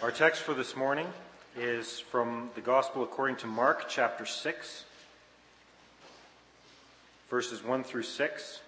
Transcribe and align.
Our 0.00 0.12
text 0.12 0.42
for 0.42 0.54
this 0.54 0.76
morning 0.76 1.08
is 1.56 1.98
from 1.98 2.50
the 2.54 2.60
Gospel 2.60 3.02
according 3.02 3.34
to 3.38 3.48
Mark, 3.48 3.88
chapter 3.88 4.24
6, 4.24 4.84
verses 7.28 7.64
1 7.64 7.82
through 7.82 8.04
6. 8.04 8.60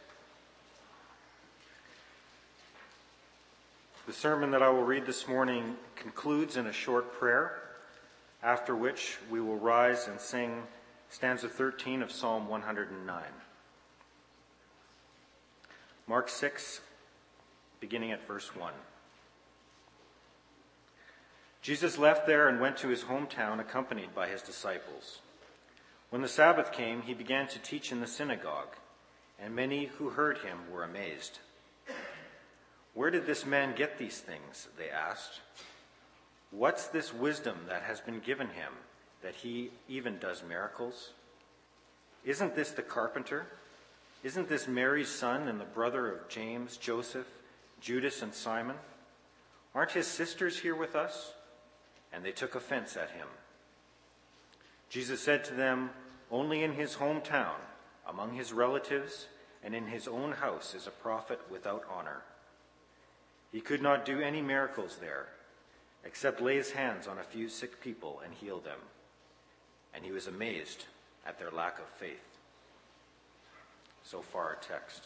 The 4.08 4.12
sermon 4.12 4.50
that 4.50 4.60
I 4.60 4.70
will 4.70 4.82
read 4.82 5.06
this 5.06 5.28
morning 5.28 5.76
concludes 5.94 6.56
in 6.56 6.66
a 6.66 6.72
short 6.72 7.12
prayer, 7.12 7.62
after 8.42 8.74
which 8.74 9.18
we 9.30 9.40
will 9.40 9.56
rise 9.56 10.08
and 10.08 10.18
sing 10.18 10.64
stanza 11.10 11.48
13 11.48 12.02
of 12.02 12.10
Psalm 12.10 12.48
109. 12.48 13.22
Mark 16.08 16.28
6, 16.28 16.80
beginning 17.78 18.10
at 18.10 18.26
verse 18.26 18.56
1. 18.56 18.72
Jesus 21.62 21.98
left 21.98 22.26
there 22.26 22.48
and 22.48 22.60
went 22.60 22.78
to 22.78 22.88
his 22.88 23.04
hometown 23.04 23.60
accompanied 23.60 24.14
by 24.14 24.28
his 24.28 24.42
disciples. 24.42 25.20
When 26.08 26.22
the 26.22 26.28
Sabbath 26.28 26.72
came, 26.72 27.02
he 27.02 27.14
began 27.14 27.46
to 27.48 27.58
teach 27.58 27.92
in 27.92 28.00
the 28.00 28.06
synagogue, 28.06 28.76
and 29.38 29.54
many 29.54 29.86
who 29.86 30.10
heard 30.10 30.38
him 30.38 30.58
were 30.72 30.84
amazed. 30.84 31.38
Where 32.94 33.10
did 33.10 33.26
this 33.26 33.46
man 33.46 33.74
get 33.76 33.98
these 33.98 34.18
things? 34.18 34.68
They 34.76 34.90
asked. 34.90 35.40
What's 36.50 36.88
this 36.88 37.14
wisdom 37.14 37.56
that 37.68 37.82
has 37.82 38.00
been 38.00 38.20
given 38.20 38.48
him 38.48 38.72
that 39.22 39.34
he 39.36 39.70
even 39.88 40.18
does 40.18 40.42
miracles? 40.42 41.10
Isn't 42.24 42.56
this 42.56 42.70
the 42.70 42.82
carpenter? 42.82 43.46
Isn't 44.24 44.48
this 44.48 44.66
Mary's 44.66 45.08
son 45.08 45.46
and 45.46 45.60
the 45.60 45.64
brother 45.64 46.10
of 46.10 46.28
James, 46.28 46.76
Joseph, 46.76 47.28
Judas, 47.80 48.22
and 48.22 48.34
Simon? 48.34 48.76
Aren't 49.74 49.92
his 49.92 50.06
sisters 50.06 50.58
here 50.58 50.74
with 50.74 50.96
us? 50.96 51.32
And 52.12 52.24
they 52.24 52.32
took 52.32 52.54
offense 52.54 52.96
at 52.96 53.10
him. 53.10 53.26
Jesus 54.88 55.20
said 55.20 55.44
to 55.44 55.54
them, 55.54 55.90
Only 56.30 56.62
in 56.64 56.72
his 56.72 56.96
hometown, 56.96 57.54
among 58.08 58.34
his 58.34 58.52
relatives, 58.52 59.28
and 59.62 59.74
in 59.74 59.86
his 59.86 60.08
own 60.08 60.32
house 60.32 60.74
is 60.74 60.86
a 60.86 60.90
prophet 60.90 61.40
without 61.50 61.84
honor. 61.88 62.22
He 63.52 63.60
could 63.60 63.82
not 63.82 64.04
do 64.04 64.20
any 64.20 64.42
miracles 64.42 64.98
there, 65.00 65.28
except 66.04 66.40
lay 66.40 66.56
his 66.56 66.72
hands 66.72 67.06
on 67.06 67.18
a 67.18 67.24
few 67.24 67.48
sick 67.48 67.80
people 67.80 68.20
and 68.24 68.34
heal 68.34 68.58
them. 68.58 68.78
And 69.94 70.04
he 70.04 70.12
was 70.12 70.26
amazed 70.26 70.86
at 71.26 71.38
their 71.38 71.50
lack 71.50 71.78
of 71.78 71.86
faith. 71.98 72.38
So 74.02 74.22
far, 74.22 74.44
our 74.44 74.58
text. 74.60 75.04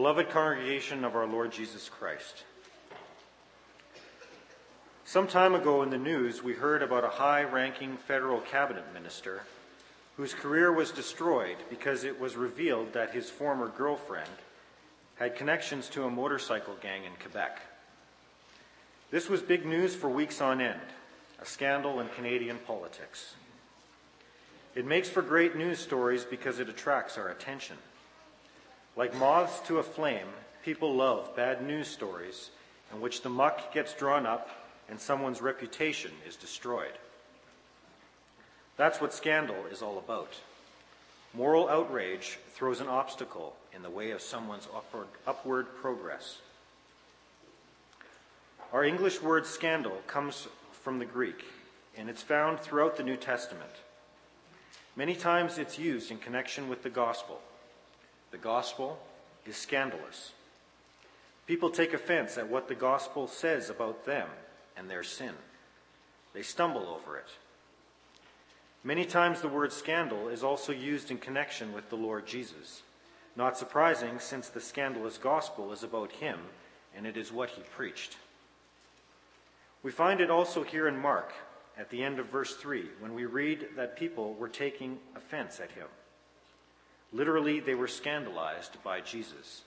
Beloved 0.00 0.30
congregation 0.30 1.04
of 1.04 1.14
our 1.14 1.26
Lord 1.26 1.52
Jesus 1.52 1.90
Christ. 1.90 2.44
Some 5.04 5.26
time 5.26 5.54
ago 5.54 5.82
in 5.82 5.90
the 5.90 5.98
news, 5.98 6.42
we 6.42 6.54
heard 6.54 6.82
about 6.82 7.04
a 7.04 7.10
high 7.10 7.42
ranking 7.42 7.98
federal 7.98 8.40
cabinet 8.40 8.84
minister 8.94 9.42
whose 10.16 10.32
career 10.32 10.72
was 10.72 10.90
destroyed 10.90 11.58
because 11.68 12.04
it 12.04 12.18
was 12.18 12.34
revealed 12.34 12.94
that 12.94 13.12
his 13.12 13.28
former 13.28 13.68
girlfriend 13.68 14.30
had 15.16 15.36
connections 15.36 15.86
to 15.90 16.04
a 16.04 16.10
motorcycle 16.10 16.76
gang 16.80 17.04
in 17.04 17.12
Quebec. 17.20 17.60
This 19.10 19.28
was 19.28 19.42
big 19.42 19.66
news 19.66 19.94
for 19.94 20.08
weeks 20.08 20.40
on 20.40 20.62
end, 20.62 20.80
a 21.42 21.44
scandal 21.44 22.00
in 22.00 22.08
Canadian 22.16 22.56
politics. 22.66 23.34
It 24.74 24.86
makes 24.86 25.10
for 25.10 25.20
great 25.20 25.56
news 25.56 25.78
stories 25.78 26.24
because 26.24 26.58
it 26.58 26.70
attracts 26.70 27.18
our 27.18 27.28
attention. 27.28 27.76
Like 29.00 29.16
moths 29.16 29.66
to 29.66 29.78
a 29.78 29.82
flame, 29.82 30.26
people 30.62 30.94
love 30.94 31.34
bad 31.34 31.66
news 31.66 31.88
stories 31.88 32.50
in 32.92 33.00
which 33.00 33.22
the 33.22 33.30
muck 33.30 33.72
gets 33.72 33.94
drawn 33.94 34.26
up 34.26 34.50
and 34.90 35.00
someone's 35.00 35.40
reputation 35.40 36.10
is 36.28 36.36
destroyed. 36.36 36.92
That's 38.76 39.00
what 39.00 39.14
scandal 39.14 39.56
is 39.72 39.80
all 39.80 39.96
about. 39.96 40.34
Moral 41.32 41.66
outrage 41.70 42.38
throws 42.50 42.82
an 42.82 42.88
obstacle 42.88 43.56
in 43.74 43.80
the 43.80 43.88
way 43.88 44.10
of 44.10 44.20
someone's 44.20 44.68
upward, 44.76 45.06
upward 45.26 45.74
progress. 45.80 46.36
Our 48.70 48.84
English 48.84 49.22
word 49.22 49.46
scandal 49.46 50.02
comes 50.08 50.46
from 50.72 50.98
the 50.98 51.06
Greek, 51.06 51.46
and 51.96 52.10
it's 52.10 52.22
found 52.22 52.60
throughout 52.60 52.98
the 52.98 53.02
New 53.02 53.16
Testament. 53.16 53.72
Many 54.94 55.14
times 55.14 55.56
it's 55.56 55.78
used 55.78 56.10
in 56.10 56.18
connection 56.18 56.68
with 56.68 56.82
the 56.82 56.90
gospel. 56.90 57.40
The 58.30 58.38
gospel 58.38 58.98
is 59.46 59.56
scandalous. 59.56 60.32
People 61.46 61.70
take 61.70 61.92
offense 61.92 62.38
at 62.38 62.48
what 62.48 62.68
the 62.68 62.74
gospel 62.74 63.26
says 63.26 63.70
about 63.70 64.06
them 64.06 64.28
and 64.76 64.88
their 64.88 65.02
sin. 65.02 65.34
They 66.32 66.42
stumble 66.42 66.86
over 66.86 67.16
it. 67.16 67.28
Many 68.84 69.04
times 69.04 69.40
the 69.40 69.48
word 69.48 69.72
scandal 69.72 70.28
is 70.28 70.44
also 70.44 70.72
used 70.72 71.10
in 71.10 71.18
connection 71.18 71.72
with 71.72 71.90
the 71.90 71.96
Lord 71.96 72.26
Jesus. 72.26 72.82
Not 73.36 73.58
surprising, 73.58 74.18
since 74.18 74.48
the 74.48 74.60
scandalous 74.60 75.18
gospel 75.18 75.72
is 75.72 75.82
about 75.82 76.12
him 76.12 76.38
and 76.96 77.06
it 77.06 77.16
is 77.16 77.32
what 77.32 77.50
he 77.50 77.62
preached. 77.62 78.16
We 79.82 79.90
find 79.90 80.20
it 80.20 80.30
also 80.30 80.62
here 80.62 80.88
in 80.88 80.96
Mark 80.96 81.32
at 81.78 81.90
the 81.90 82.02
end 82.02 82.18
of 82.18 82.26
verse 82.26 82.54
3 82.56 82.88
when 83.00 83.14
we 83.14 83.24
read 83.24 83.68
that 83.76 83.96
people 83.96 84.34
were 84.34 84.48
taking 84.48 84.98
offense 85.16 85.60
at 85.60 85.70
him. 85.72 85.86
Literally, 87.12 87.60
they 87.60 87.74
were 87.74 87.88
scandalized 87.88 88.82
by 88.84 89.00
Jesus. 89.00 89.62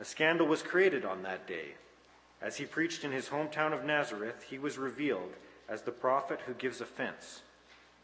A 0.00 0.04
scandal 0.04 0.46
was 0.46 0.62
created 0.62 1.04
on 1.04 1.22
that 1.22 1.46
day. 1.46 1.74
As 2.40 2.56
he 2.56 2.64
preached 2.64 3.04
in 3.04 3.12
his 3.12 3.28
hometown 3.28 3.72
of 3.72 3.84
Nazareth, 3.84 4.46
he 4.48 4.58
was 4.58 4.78
revealed 4.78 5.34
as 5.68 5.82
the 5.82 5.90
prophet 5.90 6.40
who 6.46 6.54
gives 6.54 6.80
offense, 6.80 7.42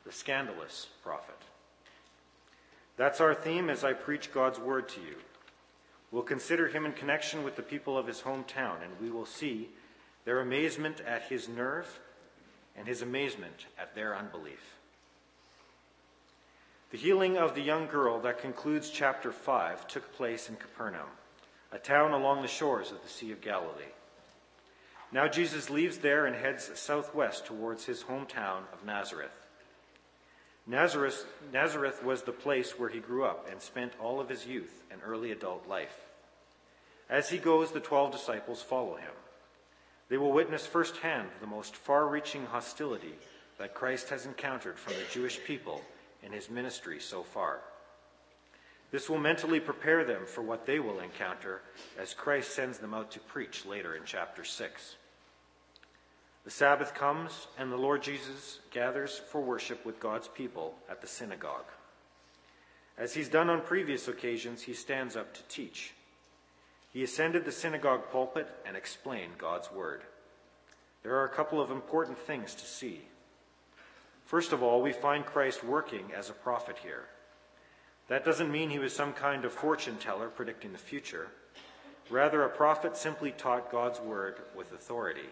the 0.04 0.12
scandalous 0.12 0.88
prophet. 1.02 1.38
That's 2.96 3.20
our 3.20 3.34
theme 3.34 3.70
as 3.70 3.84
I 3.84 3.92
preach 3.92 4.32
God's 4.32 4.58
word 4.58 4.88
to 4.90 5.00
you. 5.00 5.16
We'll 6.10 6.22
consider 6.22 6.68
him 6.68 6.84
in 6.84 6.92
connection 6.92 7.42
with 7.42 7.56
the 7.56 7.62
people 7.62 7.96
of 7.96 8.06
his 8.06 8.20
hometown, 8.20 8.82
and 8.82 9.00
we 9.00 9.10
will 9.10 9.26
see 9.26 9.70
their 10.24 10.40
amazement 10.40 11.00
at 11.00 11.22
his 11.22 11.48
nerve 11.48 12.00
and 12.76 12.86
his 12.86 13.02
amazement 13.02 13.66
at 13.78 13.94
their 13.94 14.16
unbelief. 14.16 14.76
The 16.94 17.00
healing 17.00 17.36
of 17.36 17.56
the 17.56 17.60
young 17.60 17.88
girl 17.88 18.20
that 18.20 18.38
concludes 18.38 18.88
chapter 18.88 19.32
5 19.32 19.88
took 19.88 20.12
place 20.12 20.48
in 20.48 20.54
Capernaum, 20.54 21.08
a 21.72 21.78
town 21.80 22.12
along 22.12 22.40
the 22.40 22.46
shores 22.46 22.92
of 22.92 23.02
the 23.02 23.08
Sea 23.08 23.32
of 23.32 23.40
Galilee. 23.40 23.90
Now 25.10 25.26
Jesus 25.26 25.70
leaves 25.70 25.98
there 25.98 26.24
and 26.24 26.36
heads 26.36 26.70
southwest 26.78 27.46
towards 27.46 27.84
his 27.84 28.04
hometown 28.04 28.60
of 28.72 28.86
Nazareth. 28.86 29.34
Nazareth, 30.68 31.26
Nazareth 31.52 32.04
was 32.04 32.22
the 32.22 32.30
place 32.30 32.78
where 32.78 32.90
he 32.90 33.00
grew 33.00 33.24
up 33.24 33.48
and 33.50 33.60
spent 33.60 33.92
all 34.00 34.20
of 34.20 34.28
his 34.28 34.46
youth 34.46 34.84
and 34.92 35.00
early 35.04 35.32
adult 35.32 35.68
life. 35.68 35.98
As 37.10 37.28
he 37.28 37.38
goes, 37.38 37.72
the 37.72 37.80
twelve 37.80 38.12
disciples 38.12 38.62
follow 38.62 38.94
him. 38.94 39.14
They 40.10 40.16
will 40.16 40.30
witness 40.30 40.64
firsthand 40.64 41.30
the 41.40 41.48
most 41.48 41.74
far 41.74 42.06
reaching 42.06 42.46
hostility 42.46 43.14
that 43.58 43.74
Christ 43.74 44.10
has 44.10 44.26
encountered 44.26 44.78
from 44.78 44.92
the 44.92 45.12
Jewish 45.12 45.42
people 45.42 45.82
in 46.24 46.32
his 46.32 46.50
ministry 46.50 46.98
so 47.00 47.22
far. 47.22 47.60
This 48.90 49.10
will 49.10 49.18
mentally 49.18 49.60
prepare 49.60 50.04
them 50.04 50.22
for 50.26 50.42
what 50.42 50.66
they 50.66 50.78
will 50.78 51.00
encounter 51.00 51.62
as 51.98 52.14
Christ 52.14 52.52
sends 52.54 52.78
them 52.78 52.94
out 52.94 53.10
to 53.12 53.20
preach 53.20 53.66
later 53.66 53.94
in 53.94 54.02
chapter 54.04 54.44
6. 54.44 54.96
The 56.44 56.50
Sabbath 56.50 56.94
comes, 56.94 57.48
and 57.58 57.72
the 57.72 57.76
Lord 57.76 58.02
Jesus 58.02 58.60
gathers 58.70 59.20
for 59.30 59.40
worship 59.40 59.84
with 59.84 59.98
God's 59.98 60.28
people 60.28 60.74
at 60.90 61.00
the 61.00 61.06
synagogue. 61.06 61.64
As 62.96 63.14
he's 63.14 63.28
done 63.28 63.50
on 63.50 63.62
previous 63.62 64.06
occasions, 64.06 64.62
he 64.62 64.74
stands 64.74 65.16
up 65.16 65.34
to 65.34 65.42
teach. 65.48 65.94
He 66.92 67.02
ascended 67.02 67.44
the 67.44 67.50
synagogue 67.50 68.10
pulpit 68.12 68.48
and 68.64 68.76
explained 68.76 69.38
God's 69.38 69.72
word. 69.72 70.02
There 71.02 71.16
are 71.16 71.24
a 71.24 71.34
couple 71.34 71.60
of 71.60 71.70
important 71.70 72.18
things 72.18 72.54
to 72.54 72.64
see. 72.64 73.00
First 74.24 74.52
of 74.52 74.62
all, 74.62 74.80
we 74.80 74.92
find 74.92 75.24
Christ 75.24 75.62
working 75.62 76.12
as 76.16 76.30
a 76.30 76.34
prophet 76.34 76.76
here. 76.82 77.04
That 78.08 78.24
doesn't 78.24 78.50
mean 78.50 78.70
he 78.70 78.78
was 78.78 78.94
some 78.94 79.12
kind 79.12 79.44
of 79.44 79.52
fortune 79.52 79.96
teller 79.96 80.28
predicting 80.28 80.72
the 80.72 80.78
future. 80.78 81.28
Rather, 82.10 82.42
a 82.42 82.50
prophet 82.50 82.96
simply 82.96 83.32
taught 83.32 83.72
God's 83.72 84.00
word 84.00 84.36
with 84.54 84.72
authority. 84.72 85.28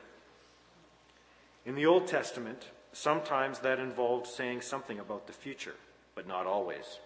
In 1.66 1.74
the 1.74 1.86
Old 1.86 2.06
Testament, 2.06 2.68
sometimes 2.92 3.58
that 3.60 3.78
involved 3.78 4.26
saying 4.26 4.62
something 4.62 4.98
about 4.98 5.26
the 5.26 5.32
future, 5.32 5.74
but 6.14 6.26
not 6.26 6.46
always. 6.46 6.98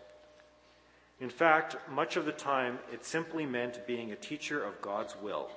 In 1.20 1.30
fact, 1.30 1.76
much 1.90 2.16
of 2.16 2.26
the 2.26 2.32
time, 2.32 2.78
it 2.92 3.04
simply 3.04 3.46
meant 3.46 3.86
being 3.86 4.12
a 4.12 4.16
teacher 4.16 4.62
of 4.62 4.82
God's 4.82 5.16
will, 5.20 5.50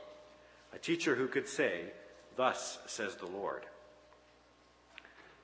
a 0.74 0.80
teacher 0.80 1.16
who 1.16 1.28
could 1.28 1.48
say, 1.48 1.92
Thus 2.36 2.80
says 2.88 3.16
the 3.16 3.26
Lord. 3.28 3.64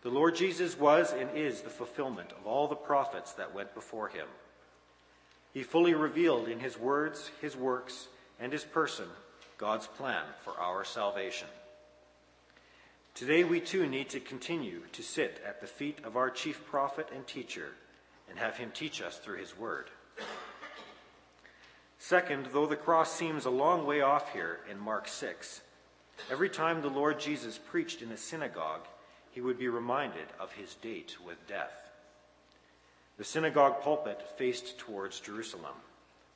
The 0.06 0.12
Lord 0.12 0.36
Jesus 0.36 0.78
was 0.78 1.12
and 1.14 1.36
is 1.36 1.62
the 1.62 1.72
fulfillment 1.72 2.32
of 2.34 2.46
all 2.46 2.68
the 2.68 2.76
prophets 2.76 3.32
that 3.34 3.56
went 3.56 3.74
before 3.74 4.08
him. 4.08 4.28
He 5.52 5.64
fully 5.64 5.96
revealed 5.96 6.48
in 6.48 6.60
his 6.60 6.78
words, 6.78 7.32
his 7.42 7.58
works, 7.58 8.08
and 8.40 8.54
his 8.54 8.64
person 8.64 9.08
God's 9.58 9.88
plan 9.88 10.22
for 10.44 10.54
our 10.60 10.86
salvation. 10.86 11.48
Today, 13.16 13.44
we 13.44 13.60
too 13.60 13.88
need 13.88 14.10
to 14.10 14.20
continue 14.20 14.82
to 14.92 15.02
sit 15.02 15.42
at 15.44 15.60
the 15.60 15.66
feet 15.66 15.98
of 16.04 16.16
our 16.16 16.30
chief 16.30 16.64
prophet 16.68 17.10
and 17.12 17.26
teacher 17.26 17.70
and 18.30 18.38
have 18.38 18.58
him 18.58 18.70
teach 18.76 19.02
us 19.02 19.18
through 19.18 19.40
his 19.40 19.58
word. 19.58 19.90
Second, 21.98 22.50
though 22.54 22.68
the 22.68 22.76
cross 22.76 23.12
seems 23.12 23.46
a 23.46 23.50
long 23.50 23.88
way 23.88 24.02
off 24.02 24.32
here 24.34 24.60
in 24.70 24.78
Mark 24.78 25.08
6, 25.08 25.62
every 26.30 26.50
time 26.50 26.84
the 26.84 26.90
Lord 26.90 27.20
Jesus 27.20 27.58
preached 27.58 28.04
in 28.04 28.12
a 28.12 28.18
synagogue, 28.18 28.82
he 29.36 29.42
would 29.42 29.60
be 29.60 29.68
reminded 29.68 30.28
of 30.40 30.54
his 30.54 30.76
date 30.76 31.18
with 31.28 31.46
death. 31.46 31.92
The 33.18 33.26
synagogue 33.26 33.82
pulpit 33.82 34.22
faced 34.38 34.78
towards 34.78 35.20
Jerusalem, 35.20 35.76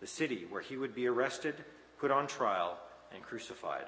the 0.01 0.08
city 0.08 0.46
where 0.50 0.62
he 0.62 0.75
would 0.75 0.94
be 0.94 1.08
arrested, 1.08 1.56
put 1.98 2.12
on 2.12 2.27
trial, 2.27 2.77
and 3.15 3.24
crucified. 3.24 3.86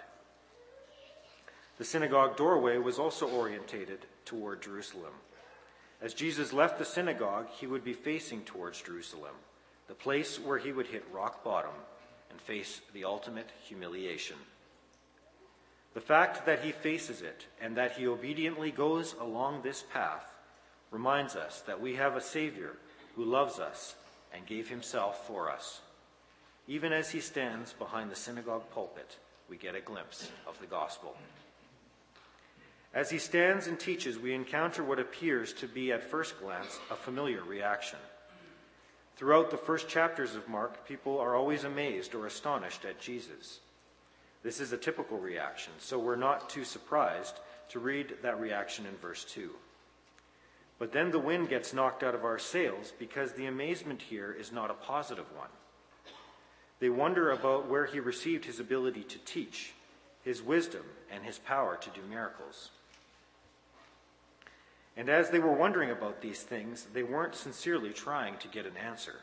The 1.77 1.83
synagogue 1.83 2.37
doorway 2.37 2.77
was 2.77 2.99
also 2.99 3.27
orientated 3.27 4.05
toward 4.23 4.61
Jerusalem. 4.61 5.13
As 6.01 6.13
Jesus 6.13 6.53
left 6.53 6.79
the 6.79 6.85
synagogue, 6.85 7.47
he 7.49 7.67
would 7.67 7.83
be 7.83 7.93
facing 7.93 8.43
towards 8.43 8.81
Jerusalem, 8.81 9.35
the 9.89 9.93
place 9.93 10.39
where 10.39 10.57
he 10.57 10.71
would 10.71 10.87
hit 10.87 11.03
rock 11.11 11.43
bottom 11.43 11.75
and 12.29 12.39
face 12.39 12.79
the 12.93 13.03
ultimate 13.03 13.49
humiliation. 13.67 14.37
The 15.93 16.01
fact 16.01 16.45
that 16.45 16.61
he 16.61 16.71
faces 16.71 17.21
it 17.21 17.45
and 17.59 17.75
that 17.75 17.93
he 17.93 18.07
obediently 18.07 18.71
goes 18.71 19.13
along 19.19 19.61
this 19.61 19.83
path 19.93 20.31
reminds 20.89 21.35
us 21.35 21.61
that 21.61 21.81
we 21.81 21.95
have 21.95 22.15
a 22.15 22.21
Savior 22.21 22.77
who 23.15 23.25
loves 23.25 23.59
us 23.59 23.95
and 24.33 24.45
gave 24.45 24.69
himself 24.69 25.27
for 25.27 25.49
us. 25.49 25.81
Even 26.67 26.93
as 26.93 27.09
he 27.09 27.19
stands 27.19 27.73
behind 27.73 28.09
the 28.09 28.15
synagogue 28.15 28.69
pulpit, 28.71 29.17
we 29.49 29.57
get 29.57 29.75
a 29.75 29.81
glimpse 29.81 30.31
of 30.47 30.57
the 30.59 30.65
gospel. 30.65 31.15
As 32.93 33.09
he 33.09 33.17
stands 33.19 33.67
and 33.67 33.79
teaches, 33.79 34.19
we 34.19 34.33
encounter 34.33 34.83
what 34.83 34.99
appears 34.99 35.53
to 35.53 35.67
be, 35.67 35.91
at 35.91 36.03
first 36.03 36.39
glance, 36.39 36.79
a 36.89 36.95
familiar 36.95 37.43
reaction. 37.43 37.99
Throughout 39.15 39.51
the 39.51 39.57
first 39.57 39.87
chapters 39.87 40.35
of 40.35 40.49
Mark, 40.49 40.85
people 40.87 41.19
are 41.19 41.35
always 41.35 41.63
amazed 41.63 42.15
or 42.15 42.25
astonished 42.25 42.85
at 42.85 42.99
Jesus. 42.99 43.59
This 44.43 44.59
is 44.59 44.73
a 44.73 44.77
typical 44.77 45.19
reaction, 45.19 45.73
so 45.77 45.99
we're 45.99 46.15
not 46.15 46.49
too 46.49 46.63
surprised 46.63 47.39
to 47.69 47.79
read 47.79 48.15
that 48.23 48.39
reaction 48.39 48.85
in 48.85 48.95
verse 48.97 49.23
2. 49.25 49.51
But 50.79 50.91
then 50.91 51.11
the 51.11 51.19
wind 51.19 51.49
gets 51.49 51.73
knocked 51.73 52.01
out 52.01 52.15
of 52.15 52.25
our 52.25 52.39
sails 52.39 52.91
because 52.97 53.33
the 53.33 53.45
amazement 53.45 54.01
here 54.01 54.35
is 54.37 54.51
not 54.51 54.71
a 54.71 54.73
positive 54.73 55.27
one. 55.37 55.49
They 56.79 56.89
wonder 56.89 57.31
about 57.31 57.69
where 57.69 57.85
he 57.85 57.99
received 57.99 58.45
his 58.45 58.59
ability 58.59 59.03
to 59.03 59.19
teach, 59.19 59.73
his 60.23 60.41
wisdom, 60.41 60.83
and 61.11 61.23
his 61.23 61.37
power 61.37 61.77
to 61.77 61.89
do 61.91 62.01
miracles. 62.09 62.71
And 64.97 65.07
as 65.07 65.29
they 65.29 65.39
were 65.39 65.53
wondering 65.53 65.91
about 65.91 66.21
these 66.21 66.41
things, 66.41 66.87
they 66.91 67.03
weren't 67.03 67.35
sincerely 67.35 67.91
trying 67.91 68.37
to 68.39 68.47
get 68.47 68.65
an 68.65 68.75
answer. 68.75 69.19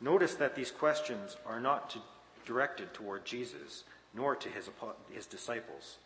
Notice 0.00 0.34
that 0.36 0.54
these 0.54 0.70
questions 0.70 1.36
are 1.46 1.60
not 1.60 1.90
to, 1.90 1.98
directed 2.46 2.92
toward 2.94 3.26
Jesus, 3.26 3.84
nor 4.14 4.36
to 4.36 4.48
his, 4.48 4.68
his 5.10 5.26
disciples. 5.26 5.98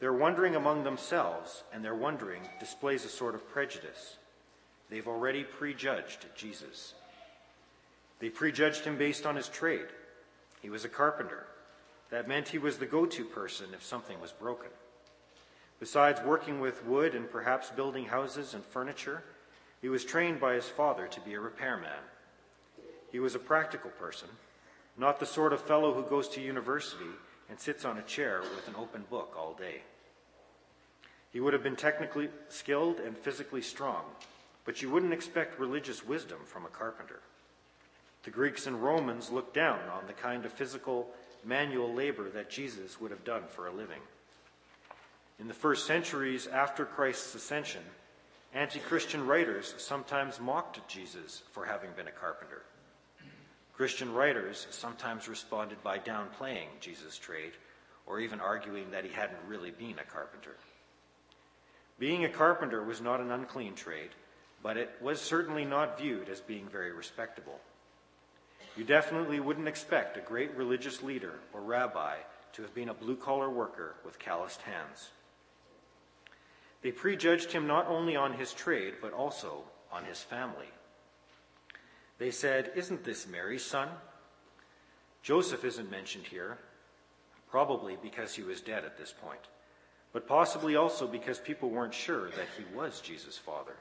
They're 0.00 0.12
wondering 0.12 0.56
among 0.56 0.84
themselves, 0.84 1.62
and 1.72 1.84
their 1.84 1.94
wondering 1.94 2.42
displays 2.58 3.04
a 3.04 3.08
sort 3.08 3.34
of 3.34 3.48
prejudice. 3.50 4.16
They've 4.90 5.06
already 5.06 5.44
prejudged 5.44 6.26
Jesus. 6.36 6.94
They 8.18 8.28
prejudged 8.28 8.84
him 8.84 8.96
based 8.96 9.26
on 9.26 9.36
his 9.36 9.48
trade. 9.48 9.86
He 10.60 10.70
was 10.70 10.84
a 10.84 10.88
carpenter. 10.88 11.46
That 12.10 12.28
meant 12.28 12.48
he 12.48 12.58
was 12.58 12.78
the 12.78 12.86
go 12.86 13.06
to 13.06 13.24
person 13.24 13.66
if 13.74 13.84
something 13.84 14.20
was 14.20 14.32
broken. 14.32 14.70
Besides 15.80 16.20
working 16.24 16.60
with 16.60 16.84
wood 16.86 17.14
and 17.14 17.30
perhaps 17.30 17.70
building 17.70 18.04
houses 18.04 18.54
and 18.54 18.64
furniture, 18.64 19.22
he 19.80 19.88
was 19.88 20.04
trained 20.04 20.40
by 20.40 20.54
his 20.54 20.68
father 20.68 21.08
to 21.08 21.20
be 21.20 21.34
a 21.34 21.40
repairman. 21.40 21.90
He 23.10 23.18
was 23.18 23.34
a 23.34 23.40
practical 23.40 23.90
person, 23.90 24.28
not 24.96 25.20
the 25.20 25.26
sort 25.26 25.52
of 25.52 25.60
fellow 25.60 25.92
who 25.94 26.02
goes 26.02 26.28
to 26.30 26.40
university 26.40 27.10
and 27.48 27.58
sits 27.58 27.84
on 27.84 27.98
a 27.98 28.02
chair 28.02 28.40
with 28.40 28.68
an 28.68 28.74
open 28.78 29.04
book 29.10 29.34
all 29.38 29.54
day. 29.54 29.82
He 31.32 31.40
would 31.40 31.54
have 31.54 31.62
been 31.62 31.76
technically 31.76 32.28
skilled 32.48 33.00
and 33.00 33.16
physically 33.16 33.62
strong, 33.62 34.02
but 34.64 34.82
you 34.82 34.90
wouldn't 34.90 35.14
expect 35.14 35.58
religious 35.58 36.04
wisdom 36.04 36.38
from 36.44 36.66
a 36.66 36.68
carpenter. 36.68 37.20
The 38.24 38.30
Greeks 38.30 38.66
and 38.66 38.82
Romans 38.82 39.30
looked 39.30 39.54
down 39.54 39.80
on 39.92 40.06
the 40.06 40.12
kind 40.12 40.44
of 40.44 40.52
physical 40.52 41.08
manual 41.44 41.92
labor 41.92 42.28
that 42.30 42.50
Jesus 42.50 43.00
would 43.00 43.10
have 43.10 43.24
done 43.24 43.42
for 43.48 43.66
a 43.66 43.72
living. 43.72 44.00
In 45.40 45.48
the 45.48 45.54
first 45.54 45.86
centuries 45.86 46.46
after 46.46 46.84
Christ's 46.84 47.34
ascension, 47.34 47.82
anti 48.54 48.78
Christian 48.78 49.26
writers 49.26 49.74
sometimes 49.78 50.38
mocked 50.38 50.86
Jesus 50.86 51.42
for 51.50 51.64
having 51.64 51.90
been 51.96 52.06
a 52.06 52.12
carpenter. 52.12 52.62
Christian 53.82 54.14
writers 54.14 54.68
sometimes 54.70 55.26
responded 55.26 55.82
by 55.82 55.98
downplaying 55.98 56.68
Jesus' 56.78 57.18
trade 57.18 57.50
or 58.06 58.20
even 58.20 58.38
arguing 58.38 58.88
that 58.92 59.04
he 59.04 59.10
hadn't 59.10 59.40
really 59.48 59.72
been 59.72 59.98
a 59.98 60.04
carpenter. 60.04 60.54
Being 61.98 62.24
a 62.24 62.28
carpenter 62.28 62.84
was 62.84 63.00
not 63.00 63.18
an 63.18 63.32
unclean 63.32 63.74
trade, 63.74 64.10
but 64.62 64.76
it 64.76 64.92
was 65.00 65.20
certainly 65.20 65.64
not 65.64 65.98
viewed 65.98 66.28
as 66.28 66.40
being 66.40 66.68
very 66.68 66.92
respectable. 66.92 67.58
You 68.76 68.84
definitely 68.84 69.40
wouldn't 69.40 69.66
expect 69.66 70.16
a 70.16 70.20
great 70.20 70.54
religious 70.54 71.02
leader 71.02 71.40
or 71.52 71.60
rabbi 71.60 72.18
to 72.52 72.62
have 72.62 72.76
been 72.76 72.90
a 72.90 72.94
blue 72.94 73.16
collar 73.16 73.50
worker 73.50 73.96
with 74.04 74.20
calloused 74.20 74.62
hands. 74.62 75.10
They 76.82 76.92
prejudged 76.92 77.50
him 77.50 77.66
not 77.66 77.88
only 77.88 78.14
on 78.14 78.34
his 78.34 78.52
trade, 78.52 78.94
but 79.02 79.12
also 79.12 79.64
on 79.90 80.04
his 80.04 80.20
family. 80.20 80.68
They 82.18 82.30
said, 82.30 82.72
Isn't 82.74 83.04
this 83.04 83.26
Mary's 83.26 83.64
son? 83.64 83.88
Joseph 85.22 85.64
isn't 85.64 85.90
mentioned 85.90 86.26
here, 86.26 86.58
probably 87.50 87.96
because 88.02 88.34
he 88.34 88.42
was 88.42 88.60
dead 88.60 88.84
at 88.84 88.98
this 88.98 89.12
point, 89.12 89.40
but 90.12 90.26
possibly 90.26 90.74
also 90.74 91.06
because 91.06 91.38
people 91.38 91.70
weren't 91.70 91.94
sure 91.94 92.30
that 92.30 92.48
he 92.56 92.76
was 92.76 93.00
Jesus' 93.00 93.38
father. 93.38 93.76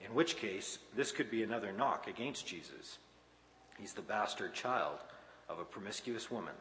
In 0.00 0.14
which 0.14 0.36
case, 0.36 0.78
this 0.94 1.12
could 1.12 1.30
be 1.30 1.42
another 1.42 1.72
knock 1.72 2.06
against 2.06 2.46
Jesus. 2.46 2.98
He's 3.78 3.94
the 3.94 4.02
bastard 4.02 4.54
child 4.54 4.98
of 5.48 5.58
a 5.58 5.64
promiscuous 5.64 6.30
woman. 6.30 6.54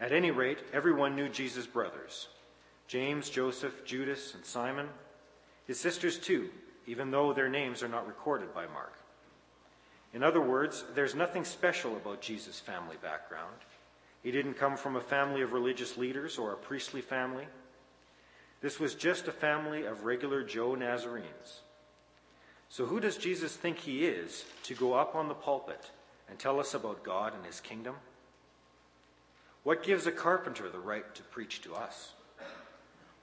At 0.00 0.12
any 0.12 0.30
rate, 0.30 0.58
everyone 0.72 1.14
knew 1.14 1.28
Jesus' 1.28 1.66
brothers 1.66 2.28
James, 2.88 3.30
Joseph, 3.30 3.84
Judas, 3.84 4.34
and 4.34 4.44
Simon. 4.44 4.88
His 5.66 5.80
sisters, 5.80 6.18
too, 6.18 6.50
even 6.86 7.10
though 7.10 7.32
their 7.32 7.48
names 7.48 7.82
are 7.82 7.88
not 7.88 8.06
recorded 8.06 8.52
by 8.52 8.66
Mark. 8.66 8.92
In 10.14 10.22
other 10.22 10.40
words, 10.40 10.84
there's 10.94 11.14
nothing 11.14 11.44
special 11.44 11.96
about 11.96 12.20
Jesus' 12.20 12.60
family 12.60 12.96
background. 13.02 13.56
He 14.22 14.30
didn't 14.30 14.54
come 14.54 14.76
from 14.76 14.96
a 14.96 15.00
family 15.00 15.42
of 15.42 15.52
religious 15.52 15.96
leaders 15.96 16.38
or 16.38 16.52
a 16.52 16.56
priestly 16.56 17.00
family. 17.00 17.46
This 18.60 18.78
was 18.78 18.94
just 18.94 19.26
a 19.26 19.32
family 19.32 19.84
of 19.84 20.04
regular 20.04 20.44
Joe 20.44 20.74
Nazarenes. 20.74 21.62
So, 22.68 22.86
who 22.86 23.00
does 23.00 23.16
Jesus 23.16 23.54
think 23.54 23.78
he 23.78 24.06
is 24.06 24.44
to 24.62 24.74
go 24.74 24.94
up 24.94 25.14
on 25.14 25.28
the 25.28 25.34
pulpit 25.34 25.90
and 26.28 26.38
tell 26.38 26.60
us 26.60 26.72
about 26.72 27.02
God 27.02 27.34
and 27.34 27.44
his 27.44 27.60
kingdom? 27.60 27.96
What 29.64 29.82
gives 29.82 30.06
a 30.06 30.12
carpenter 30.12 30.68
the 30.68 30.78
right 30.78 31.14
to 31.14 31.22
preach 31.24 31.62
to 31.62 31.74
us? 31.74 32.12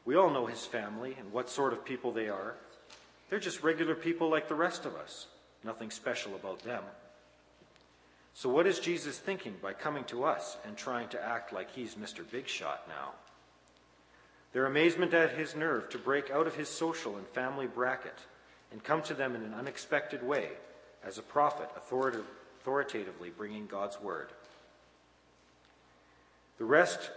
We 0.05 0.15
all 0.15 0.29
know 0.29 0.45
his 0.45 0.65
family 0.65 1.15
and 1.19 1.31
what 1.31 1.49
sort 1.49 1.73
of 1.73 1.85
people 1.85 2.11
they 2.11 2.29
are. 2.29 2.55
They're 3.29 3.39
just 3.39 3.63
regular 3.63 3.95
people 3.95 4.29
like 4.29 4.47
the 4.47 4.55
rest 4.55 4.85
of 4.85 4.95
us. 4.95 5.27
Nothing 5.63 5.91
special 5.91 6.35
about 6.35 6.63
them. 6.63 6.83
So, 8.33 8.49
what 8.49 8.67
is 8.67 8.79
Jesus 8.79 9.17
thinking 9.17 9.55
by 9.61 9.73
coming 9.73 10.05
to 10.05 10.23
us 10.23 10.57
and 10.65 10.77
trying 10.77 11.09
to 11.09 11.21
act 11.21 11.51
like 11.51 11.71
he's 11.71 11.95
Mr. 11.95 12.29
Big 12.29 12.47
Shot 12.47 12.87
now? 12.87 13.11
Their 14.53 14.65
amazement 14.65 15.13
at 15.13 15.37
his 15.37 15.55
nerve 15.55 15.89
to 15.89 15.97
break 15.97 16.31
out 16.31 16.47
of 16.47 16.55
his 16.55 16.69
social 16.69 17.17
and 17.17 17.27
family 17.27 17.67
bracket 17.67 18.17
and 18.71 18.83
come 18.83 19.01
to 19.03 19.13
them 19.13 19.35
in 19.35 19.43
an 19.43 19.53
unexpected 19.53 20.23
way 20.23 20.49
as 21.03 21.17
a 21.17 21.23
prophet 21.23 21.69
authoritatively 21.75 23.29
bringing 23.29 23.67
God's 23.67 23.99
word. 24.01 24.29
The 26.57 26.65
rest, 26.65 27.11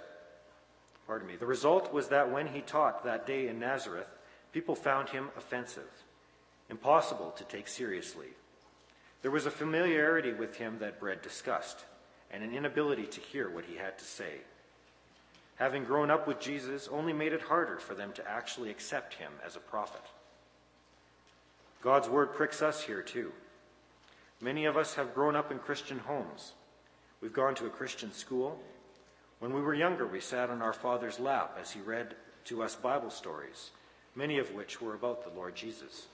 pardon 1.07 1.27
me, 1.27 1.37
the 1.37 1.47
result 1.47 1.93
was 1.93 2.09
that 2.09 2.31
when 2.31 2.49
he 2.49 2.61
taught 2.61 3.05
that 3.05 3.27
day 3.27 3.49
in 3.49 3.59
Nazareth, 3.59 4.09
people 4.53 4.75
found 4.75 5.09
him 5.09 5.31
offensive, 5.37 6.02
impossible 6.73 7.31
to 7.37 7.45
take 7.45 7.69
seriously. 7.69 8.31
There 9.21 9.31
was 9.31 9.47
a 9.47 9.50
familiarity 9.52 10.33
with 10.33 10.57
him 10.57 10.79
that 10.81 10.99
bred 10.99 11.23
disgust 11.23 11.85
and 12.33 12.43
an 12.43 12.52
inability 12.52 13.07
to 13.07 13.21
hear 13.21 13.49
what 13.49 13.67
he 13.67 13.76
had 13.76 13.97
to 13.99 14.05
say. 14.05 14.41
having 15.57 15.85
grown 15.85 16.11
up 16.11 16.26
with 16.26 16.41
Jesus, 16.41 16.88
only 16.91 17.12
made 17.12 17.33
it 17.33 17.43
harder 17.43 17.79
for 17.79 17.95
them 17.95 18.12
to 18.12 18.29
actually 18.29 18.69
accept 18.69 19.14
him 19.14 19.31
as 19.47 19.55
a 19.55 19.61
prophet. 19.61 20.02
God's 21.83 22.09
word 22.09 22.35
pricks 22.35 22.62
us 22.62 22.83
here 22.83 23.02
too. 23.02 23.31
Many 24.41 24.64
of 24.64 24.76
us 24.76 24.95
have 24.95 25.14
grown 25.14 25.37
up 25.37 25.52
in 25.52 25.59
Christian 25.61 26.00
homes. 26.00 26.52
We've 27.21 27.33
gone 27.33 27.55
to 27.57 27.67
a 27.67 27.71
Christian 27.71 28.12
school. 28.12 28.61
When 29.38 29.52
we 29.52 29.61
were 29.61 29.75
younger, 29.75 30.07
we 30.07 30.21
sat 30.21 30.50
on 30.50 30.62
our 30.62 30.73
father's 30.73 31.21
lap 31.21 31.57
as 31.61 31.71
he 31.71 31.81
read 31.81 32.17
to 32.47 32.62
us 32.62 32.75
Bible 32.75 33.11
stories, 33.11 33.71
many 34.17 34.38
of 34.38 34.52
which 34.55 34.83
were 34.83 34.95
about 34.95 35.23
the 35.23 35.38
Lord 35.38 35.55
Jesus. 35.55 36.07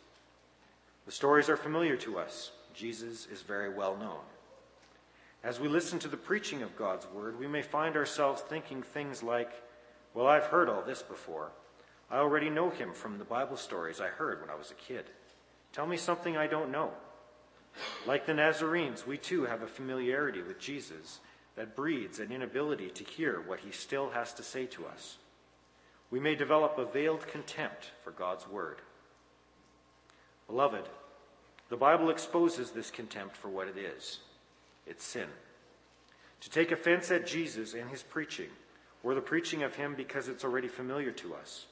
The 1.09 1.15
stories 1.15 1.49
are 1.49 1.57
familiar 1.57 1.97
to 1.97 2.19
us. 2.19 2.51
Jesus 2.75 3.27
is 3.33 3.41
very 3.41 3.71
well 3.71 3.97
known. 3.97 4.21
As 5.43 5.59
we 5.59 5.67
listen 5.67 5.99
to 6.01 6.09
the 6.09 6.19
preaching 6.19 6.61
of 6.61 6.77
God's 6.77 7.07
word, 7.07 7.39
we 7.41 7.47
may 7.47 7.63
find 7.63 7.97
ourselves 7.97 8.43
thinking 8.43 8.83
things 8.83 9.23
like, 9.23 9.51
Well, 10.13 10.27
I've 10.27 10.45
heard 10.45 10.69
all 10.69 10.83
this 10.83 11.01
before. 11.01 11.51
I 12.11 12.19
already 12.19 12.51
know 12.51 12.69
him 12.69 12.93
from 12.93 13.17
the 13.17 13.25
Bible 13.25 13.57
stories 13.57 14.03
I 14.03 14.09
heard 14.09 14.43
when 14.43 14.51
I 14.51 14.55
was 14.55 14.71
a 14.71 14.75
kid. 14.75 15.07
Tell 15.73 15.87
me 15.87 15.97
something 15.97 16.37
I 16.37 16.47
don't 16.47 16.71
know. 16.71 16.91
Like 18.07 18.27
the 18.27 18.35
Nazarenes, 18.35 19.07
we 19.07 19.17
too 19.17 19.47
have 19.47 19.63
a 19.63 19.67
familiarity 19.67 20.43
with 20.43 20.61
Jesus 20.61 21.21
that 21.57 21.75
breeds 21.75 22.19
an 22.19 22.31
inability 22.31 22.91
to 22.91 23.05
hear 23.05 23.41
what 23.47 23.61
he 23.61 23.71
still 23.71 24.11
has 24.11 24.35
to 24.35 24.43
say 24.43 24.67
to 24.67 24.85
us. 24.85 25.17
We 26.11 26.21
may 26.21 26.35
develop 26.35 26.77
a 26.77 26.85
veiled 26.85 27.27
contempt 27.29 27.93
for 28.05 28.11
God's 28.11 28.47
word. 28.47 28.83
Beloved, 30.49 30.89
the 31.69 31.77
Bible 31.77 32.11
exposes 32.11 32.71
this 32.71 32.91
contempt 32.91 33.37
for 33.37 33.49
what 33.49 33.69
it 33.69 33.77
is 33.77 34.21
it's 34.87 35.05
sin. 35.05 35.29
To 36.41 36.51
take 36.51 36.73
offense 36.73 37.11
at 37.11 37.27
Jesus 37.27 37.75
and 37.75 37.91
his 37.91 38.03
preaching, 38.03 38.49
or 39.03 39.15
the 39.15 39.21
preaching 39.21 39.63
of 39.63 39.75
him 39.75 39.95
because 39.95 40.29
it's 40.29 40.45
already 40.45 40.69
familiar 40.69 41.11
to 41.13 41.35
us, 41.35 41.67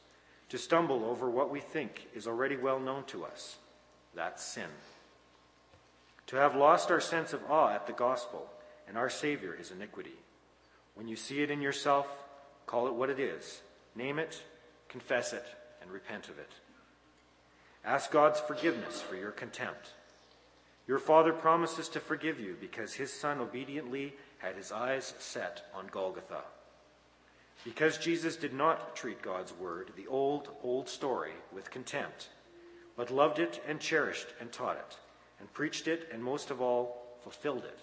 to 0.50 0.58
stumble 0.58 1.04
over 1.04 1.30
what 1.30 1.50
we 1.50 1.60
think 1.60 2.08
is 2.14 2.26
already 2.26 2.56
well 2.56 2.78
known 2.78 3.04
to 3.04 3.24
us, 3.24 3.56
that's 4.14 4.44
sin. 4.44 4.68
To 6.28 6.36
have 6.36 6.56
lost 6.56 6.90
our 6.90 7.00
sense 7.00 7.32
of 7.32 7.42
awe 7.48 7.72
at 7.72 7.86
the 7.86 7.92
gospel 7.92 8.48
and 8.88 8.96
our 8.96 9.10
Savior 9.10 9.56
is 9.58 9.70
iniquity. 9.70 10.14
When 10.94 11.08
you 11.08 11.16
see 11.16 11.42
it 11.42 11.50
in 11.50 11.60
yourself, 11.60 12.06
call 12.66 12.86
it 12.86 12.94
what 12.94 13.10
it 13.10 13.20
is, 13.20 13.60
name 13.94 14.18
it, 14.18 14.42
confess 14.88 15.32
it, 15.32 15.44
and 15.80 15.90
repent 15.90 16.28
of 16.28 16.38
it. 16.38 16.50
Ask 17.86 18.10
God's 18.10 18.40
forgiveness 18.40 19.00
for 19.00 19.14
your 19.14 19.30
contempt. 19.30 19.92
Your 20.88 20.98
Father 20.98 21.32
promises 21.32 21.88
to 21.90 22.00
forgive 22.00 22.40
you 22.40 22.56
because 22.60 22.92
his 22.92 23.12
Son 23.12 23.38
obediently 23.40 24.12
had 24.38 24.56
his 24.56 24.72
eyes 24.72 25.14
set 25.20 25.62
on 25.72 25.86
Golgotha. 25.86 26.42
Because 27.64 27.96
Jesus 27.96 28.34
did 28.34 28.52
not 28.52 28.96
treat 28.96 29.22
God's 29.22 29.52
word, 29.52 29.92
the 29.96 30.08
old, 30.08 30.48
old 30.64 30.88
story, 30.88 31.32
with 31.52 31.70
contempt, 31.70 32.28
but 32.96 33.12
loved 33.12 33.38
it 33.38 33.62
and 33.68 33.78
cherished 33.78 34.28
and 34.40 34.50
taught 34.50 34.76
it, 34.76 34.96
and 35.38 35.52
preached 35.52 35.86
it, 35.86 36.08
and 36.12 36.22
most 36.22 36.50
of 36.50 36.60
all, 36.60 37.18
fulfilled 37.22 37.64
it. 37.64 37.78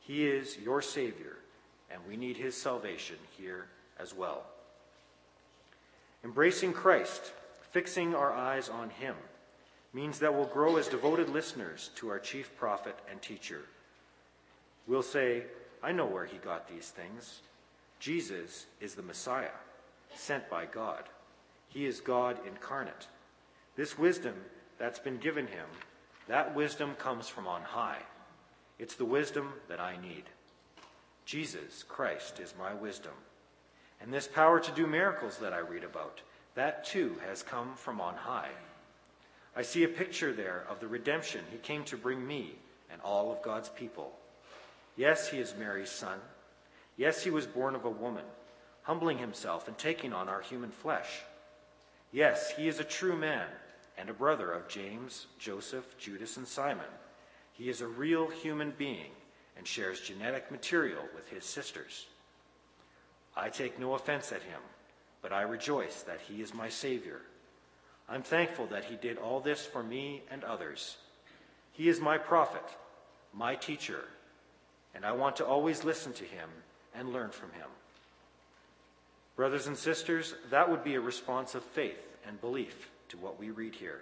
He 0.00 0.26
is 0.26 0.58
your 0.58 0.80
Savior, 0.80 1.36
and 1.90 2.00
we 2.08 2.16
need 2.16 2.38
his 2.38 2.56
salvation 2.56 3.16
here 3.36 3.66
as 3.98 4.14
well. 4.14 4.44
Embracing 6.24 6.72
Christ, 6.72 7.32
fixing 7.70 8.14
our 8.14 8.32
eyes 8.32 8.68
on 8.68 8.90
him, 8.90 9.14
means 9.92 10.18
that 10.18 10.34
we'll 10.34 10.46
grow 10.46 10.76
as 10.76 10.88
devoted 10.88 11.28
listeners 11.28 11.90
to 11.96 12.08
our 12.08 12.18
chief 12.18 12.56
prophet 12.56 12.96
and 13.10 13.20
teacher. 13.20 13.62
We'll 14.86 15.02
say, 15.02 15.44
I 15.82 15.92
know 15.92 16.06
where 16.06 16.26
he 16.26 16.38
got 16.38 16.68
these 16.68 16.90
things. 16.90 17.40
Jesus 18.00 18.66
is 18.80 18.94
the 18.94 19.02
Messiah, 19.02 19.50
sent 20.14 20.48
by 20.48 20.66
God. 20.66 21.04
He 21.68 21.86
is 21.86 22.00
God 22.00 22.38
incarnate. 22.46 23.06
This 23.76 23.98
wisdom 23.98 24.34
that's 24.78 24.98
been 24.98 25.18
given 25.18 25.46
him, 25.46 25.66
that 26.26 26.54
wisdom 26.54 26.94
comes 26.94 27.28
from 27.28 27.46
on 27.46 27.62
high. 27.62 27.98
It's 28.78 28.94
the 28.94 29.04
wisdom 29.04 29.52
that 29.68 29.80
I 29.80 29.96
need. 30.00 30.24
Jesus 31.24 31.82
Christ 31.82 32.40
is 32.40 32.54
my 32.58 32.72
wisdom. 32.72 33.12
And 34.00 34.12
this 34.12 34.28
power 34.28 34.60
to 34.60 34.72
do 34.72 34.86
miracles 34.86 35.38
that 35.38 35.52
I 35.52 35.58
read 35.58 35.84
about, 35.84 36.22
that 36.58 36.84
too 36.84 37.16
has 37.26 37.42
come 37.42 37.74
from 37.74 38.00
on 38.00 38.14
high. 38.14 38.50
I 39.56 39.62
see 39.62 39.84
a 39.84 39.88
picture 39.88 40.32
there 40.32 40.64
of 40.68 40.80
the 40.80 40.88
redemption 40.88 41.44
he 41.50 41.58
came 41.58 41.84
to 41.84 41.96
bring 41.96 42.26
me 42.26 42.54
and 42.92 43.00
all 43.02 43.32
of 43.32 43.42
God's 43.42 43.68
people. 43.68 44.12
Yes, 44.96 45.28
he 45.28 45.38
is 45.38 45.54
Mary's 45.58 45.90
son. 45.90 46.18
Yes, 46.96 47.22
he 47.22 47.30
was 47.30 47.46
born 47.46 47.74
of 47.74 47.84
a 47.84 47.90
woman, 47.90 48.24
humbling 48.82 49.18
himself 49.18 49.68
and 49.68 49.78
taking 49.78 50.12
on 50.12 50.28
our 50.28 50.40
human 50.40 50.70
flesh. 50.70 51.22
Yes, 52.12 52.50
he 52.50 52.68
is 52.68 52.80
a 52.80 52.84
true 52.84 53.16
man 53.16 53.46
and 53.96 54.08
a 54.08 54.14
brother 54.14 54.50
of 54.50 54.68
James, 54.68 55.26
Joseph, 55.38 55.96
Judas, 55.98 56.36
and 56.36 56.46
Simon. 56.46 56.86
He 57.52 57.68
is 57.68 57.80
a 57.80 57.86
real 57.86 58.28
human 58.28 58.72
being 58.78 59.10
and 59.56 59.66
shares 59.66 60.00
genetic 60.00 60.50
material 60.50 61.02
with 61.14 61.28
his 61.28 61.44
sisters. 61.44 62.06
I 63.36 63.48
take 63.48 63.78
no 63.78 63.94
offense 63.94 64.32
at 64.32 64.42
him, 64.42 64.60
but 65.22 65.32
I 65.32 65.42
rejoice 65.42 66.02
that 66.02 66.20
he 66.28 66.42
is 66.42 66.54
my 66.54 66.68
Savior 66.68 67.20
I'm 68.08 68.22
thankful 68.22 68.66
that 68.66 68.84
he 68.84 68.96
did 68.96 69.18
all 69.18 69.40
this 69.40 69.66
for 69.66 69.82
me 69.82 70.22
and 70.30 70.42
others. 70.42 70.96
He 71.72 71.88
is 71.88 72.00
my 72.00 72.16
prophet, 72.16 72.64
my 73.34 73.54
teacher, 73.54 74.04
and 74.94 75.04
I 75.04 75.12
want 75.12 75.36
to 75.36 75.46
always 75.46 75.84
listen 75.84 76.12
to 76.14 76.24
him 76.24 76.48
and 76.94 77.12
learn 77.12 77.30
from 77.30 77.52
him. 77.52 77.68
Brothers 79.36 79.66
and 79.66 79.76
sisters, 79.76 80.34
that 80.50 80.70
would 80.70 80.82
be 80.82 80.94
a 80.94 81.00
response 81.00 81.54
of 81.54 81.62
faith 81.62 82.00
and 82.26 82.40
belief 82.40 82.90
to 83.10 83.18
what 83.18 83.38
we 83.38 83.50
read 83.50 83.74
here. 83.74 84.00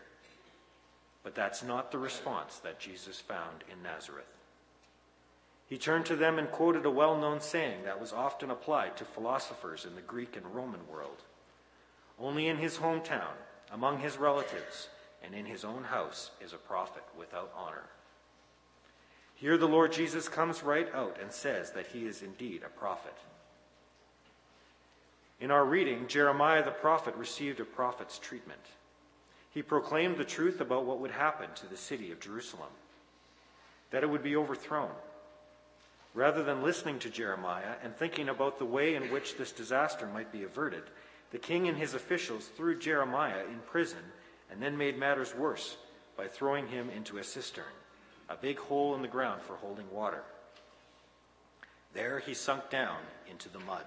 But 1.23 1.35
that's 1.35 1.65
not 1.65 1.91
the 1.91 1.99
response 1.99 2.59
that 2.61 2.79
Jesus 2.79 3.21
found 3.21 3.65
in 3.71 3.83
Nazareth. 3.83 4.36
He 5.69 5.79
turned 5.79 6.07
to 6.07 6.17
them 6.17 6.39
and 6.39 6.51
quoted 6.51 6.87
a 6.87 6.91
well 6.91 7.17
known 7.17 7.41
saying 7.41 7.85
that 7.85 8.01
was 8.01 8.13
often 8.13 8.51
applied 8.51 8.97
to 8.97 9.05
philosophers 9.05 9.85
in 9.85 9.97
the 9.97 10.01
Greek 10.01 10.37
and 10.37 10.55
Roman 10.55 10.87
world. 10.89 11.23
Only 12.19 12.47
in 12.47 12.59
his 12.59 12.79
hometown 12.79 13.35
among 13.73 13.99
his 13.99 14.17
relatives 14.17 14.89
and 15.23 15.35
in 15.35 15.45
his 15.45 15.65
own 15.65 15.85
house 15.85 16.31
is 16.41 16.53
a 16.53 16.59
prophet 16.59 17.03
without 17.19 17.53
honor. 17.57 17.85
Here 19.35 19.59
the 19.59 19.69
Lord 19.69 19.93
Jesus 19.93 20.29
comes 20.29 20.63
right 20.63 20.93
out 20.95 21.19
and 21.21 21.31
says 21.31 21.73
that 21.73 21.89
he 21.89 22.07
is 22.07 22.23
indeed 22.23 22.63
a 22.65 22.79
prophet. 22.79 23.17
In 25.41 25.51
our 25.51 25.65
reading, 25.65 26.07
Jeremiah 26.07 26.65
the 26.65 26.71
prophet 26.71 27.15
received 27.17 27.61
a 27.61 27.65
prophet's 27.65 28.19
treatment. 28.19 28.61
He 29.51 29.63
proclaimed 29.63 30.17
the 30.17 30.25
truth 30.25 30.61
about 30.61 30.87
what 30.87 31.01
would 31.01 31.11
happen 31.11 31.49
to 31.57 31.67
the 31.67 31.77
city 31.77 32.13
of 32.13 32.21
Jerusalem, 32.21 32.71
that 33.91 34.03
it 34.03 34.09
would 34.09 34.23
be 34.23 34.37
overthrown. 34.37 34.91
Rather 36.17 36.43
than 36.43 36.63
listening 36.63 36.99
to 36.99 37.11
Jeremiah 37.11 37.75
and 37.85 37.95
thinking 37.95 38.31
about 38.31 38.59
the 38.59 38.65
way 38.65 38.95
in 38.95 39.13
which 39.13 39.37
this 39.37 39.53
disaster 39.53 40.07
might 40.07 40.33
be 40.33 40.45
averted, 40.45 40.85
the 41.31 41.37
king 41.37 41.69
and 41.69 41.77
his 41.77 41.93
officials 41.93 42.47
threw 42.57 42.79
Jeremiah 42.79 43.45
in 43.45 43.59
prison 43.67 43.99
and 44.51 44.63
then 44.63 44.79
made 44.79 44.99
matters 44.99 45.35
worse 45.35 45.77
by 46.17 46.27
throwing 46.27 46.69
him 46.69 46.89
into 46.89 47.19
a 47.19 47.23
cistern, 47.23 47.65
a 48.31 48.37
big 48.37 48.59
hole 48.59 48.95
in 48.95 49.03
the 49.03 49.09
ground 49.09 49.43
for 49.43 49.57
holding 49.57 49.91
water. 49.93 50.23
There 51.93 52.19
he 52.21 52.33
sunk 52.33 52.71
down 52.71 52.97
into 53.31 53.51
the 53.51 53.61
mud. 53.61 53.85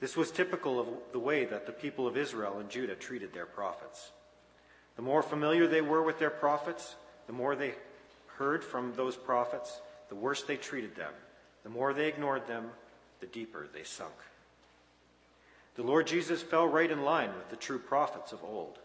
This 0.00 0.16
was 0.16 0.32
typical 0.32 0.80
of 0.80 0.88
the 1.12 1.20
way 1.20 1.44
that 1.44 1.64
the 1.64 1.72
people 1.72 2.08
of 2.08 2.16
Israel 2.16 2.58
and 2.58 2.68
Judah 2.68 2.96
treated 2.96 3.32
their 3.32 3.46
prophets. 3.46 4.10
The 4.96 5.02
more 5.02 5.22
familiar 5.22 5.68
they 5.68 5.80
were 5.80 6.02
with 6.02 6.18
their 6.18 6.28
prophets, 6.28 6.96
the 7.28 7.32
more 7.32 7.54
they 7.54 7.74
heard 8.36 8.64
from 8.64 8.94
those 8.94 9.14
prophets, 9.14 9.80
the 10.08 10.14
worse 10.14 10.42
they 10.42 10.56
treated 10.56 10.94
them. 10.96 11.12
The 11.62 11.70
more 11.70 11.92
they 11.92 12.08
ignored 12.08 12.46
them, 12.46 12.70
the 13.20 13.26
deeper 13.26 13.66
they 13.72 13.82
sunk. 13.82 14.14
The 15.74 15.82
Lord 15.82 16.06
Jesus 16.06 16.42
fell 16.42 16.66
right 16.66 16.90
in 16.90 17.02
line 17.02 17.30
with 17.36 17.50
the 17.50 17.56
true 17.56 17.78
prophets 17.78 18.32
of 18.32 18.42
old. 18.42 18.78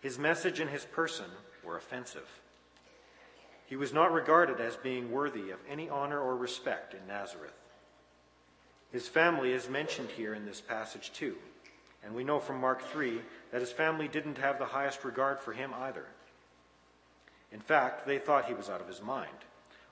His 0.00 0.18
message 0.18 0.60
and 0.60 0.70
his 0.70 0.84
person 0.84 1.26
were 1.64 1.76
offensive. 1.76 2.28
He 3.66 3.76
was 3.76 3.92
not 3.92 4.12
regarded 4.12 4.60
as 4.60 4.76
being 4.76 5.12
worthy 5.12 5.50
of 5.50 5.58
any 5.68 5.88
honor 5.88 6.20
or 6.20 6.36
respect 6.36 6.92
in 6.92 7.06
Nazareth. 7.06 7.54
His 8.90 9.06
family 9.06 9.52
is 9.52 9.68
mentioned 9.68 10.10
here 10.10 10.34
in 10.34 10.44
this 10.44 10.60
passage 10.60 11.12
too, 11.12 11.36
and 12.02 12.14
we 12.14 12.24
know 12.24 12.40
from 12.40 12.60
Mark 12.60 12.82
3 12.82 13.20
that 13.52 13.60
his 13.60 13.70
family 13.70 14.08
didn't 14.08 14.38
have 14.38 14.58
the 14.58 14.64
highest 14.64 15.04
regard 15.04 15.38
for 15.38 15.52
him 15.52 15.72
either. 15.72 16.06
In 17.52 17.60
fact, 17.60 18.06
they 18.06 18.18
thought 18.18 18.46
he 18.46 18.54
was 18.54 18.68
out 18.68 18.80
of 18.80 18.88
his 18.88 19.02
mind. 19.02 19.28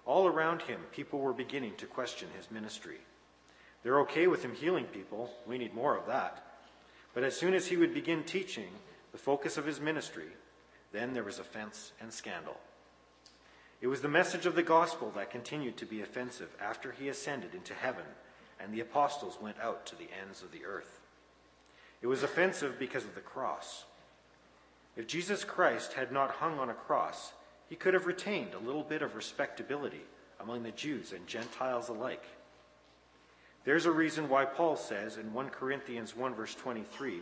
All 0.09 0.27
around 0.27 0.63
him, 0.63 0.81
people 0.91 1.19
were 1.19 1.35
beginning 1.35 1.75
to 1.77 1.87
question 1.87 2.29
his 2.35 2.51
ministry. 2.51 2.97
They're 3.83 4.01
okay 4.01 4.27
with 4.27 4.43
him 4.43 4.55
healing 4.55 4.87
people. 4.87 5.31
We 5.47 5.59
need 5.59 5.75
more 5.75 5.99
of 5.99 6.07
that. 6.07 6.45
But 7.13 7.25
as 7.25 7.37
soon 7.37 7.53
as 7.53 7.67
he 7.67 7.77
would 7.77 7.93
begin 7.93 8.25
teaching, 8.25 8.71
the 9.13 9.19
focus 9.19 9.59
of 9.59 9.67
his 9.67 9.81
ministry, 9.81 10.29
then 10.93 11.13
there 11.13 11.25
was 11.25 11.39
offense 11.39 11.93
and 12.01 12.11
scandal. 12.11 12.57
It 13.83 13.89
was 13.89 14.01
the 14.01 14.09
message 14.09 14.47
of 14.47 14.55
the 14.55 14.63
gospel 14.63 15.13
that 15.15 15.31
continued 15.31 15.77
to 15.77 15.87
be 15.87 16.01
offensive 16.01 16.57
after 16.59 16.91
he 16.93 17.11
ascended 17.11 17.55
into 17.55 17.75
heaven 17.75 18.05
and 18.59 18.73
the 18.73 18.81
apostles 18.81 19.39
went 19.41 19.61
out 19.61 19.85
to 19.87 19.97
the 19.97 20.09
ends 20.21 20.43
of 20.43 20.53
the 20.53 20.65
earth. 20.65 21.01
It 22.01 22.07
was 22.07 22.23
offensive 22.23 22.79
because 22.79 23.05
of 23.05 23.15
the 23.15 23.21
cross. 23.21 23.85
If 24.97 25.07
Jesus 25.07 25.45
Christ 25.45 25.93
had 25.93 26.11
not 26.11 26.31
hung 26.31 26.59
on 26.59 26.71
a 26.71 26.75
cross, 26.75 27.33
he 27.69 27.77
could 27.77 27.95
have 27.95 28.07
retained 28.07 28.55
a 28.55 28.59
little 28.59 28.83
bit 28.83 29.03
of 29.03 29.15
respectability 29.15 30.03
among 30.41 30.63
the 30.63 30.71
Jews 30.71 31.13
and 31.13 31.27
Gentiles 31.27 31.89
alike. 31.89 32.25
There's 33.65 33.87
a 33.87 33.93
reason 33.93 34.29
why 34.29 34.45
Paul 34.45 34.77
says 34.77 35.19
in 35.19 35.33
1 35.35 35.51
Corinthians 35.51 36.17
1, 36.17 36.35
verse 36.35 36.55
23, 36.55 37.21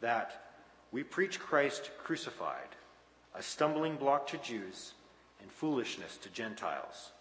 that 0.00 0.54
we 0.90 1.02
preach 1.02 1.38
Christ 1.38 1.90
crucified, 2.02 2.68
a 3.34 3.42
stumbling 3.42 3.96
block 3.96 4.26
to 4.28 4.38
Jews 4.38 4.92
and 5.40 5.50
foolishness 5.50 6.16
to 6.18 6.30
Gentiles. 6.30 7.12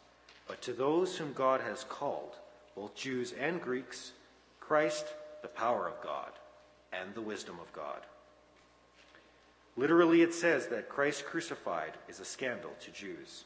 But 0.47 0.62
to 0.63 0.73
those 0.73 1.17
whom 1.17 1.34
God 1.34 1.62
has 1.62 1.84
called, 1.84 2.36
both 2.75 2.95
Jews 2.95 3.34
and 3.39 3.62
Greeks, 3.62 4.12
Christ, 4.60 5.05
the 5.41 5.47
power 5.47 5.88
of 5.88 6.01
God 6.01 6.31
and 6.93 7.13
the 7.13 7.21
wisdom 7.21 7.57
of 7.60 7.71
God. 7.73 7.99
Literally, 9.77 10.21
it 10.21 10.34
says 10.34 10.67
that 10.67 10.89
Christ 10.89 11.25
crucified 11.25 11.93
is 12.10 12.19
a 12.19 12.25
scandal 12.25 12.71
to 12.81 12.91
Jews. 12.91 13.45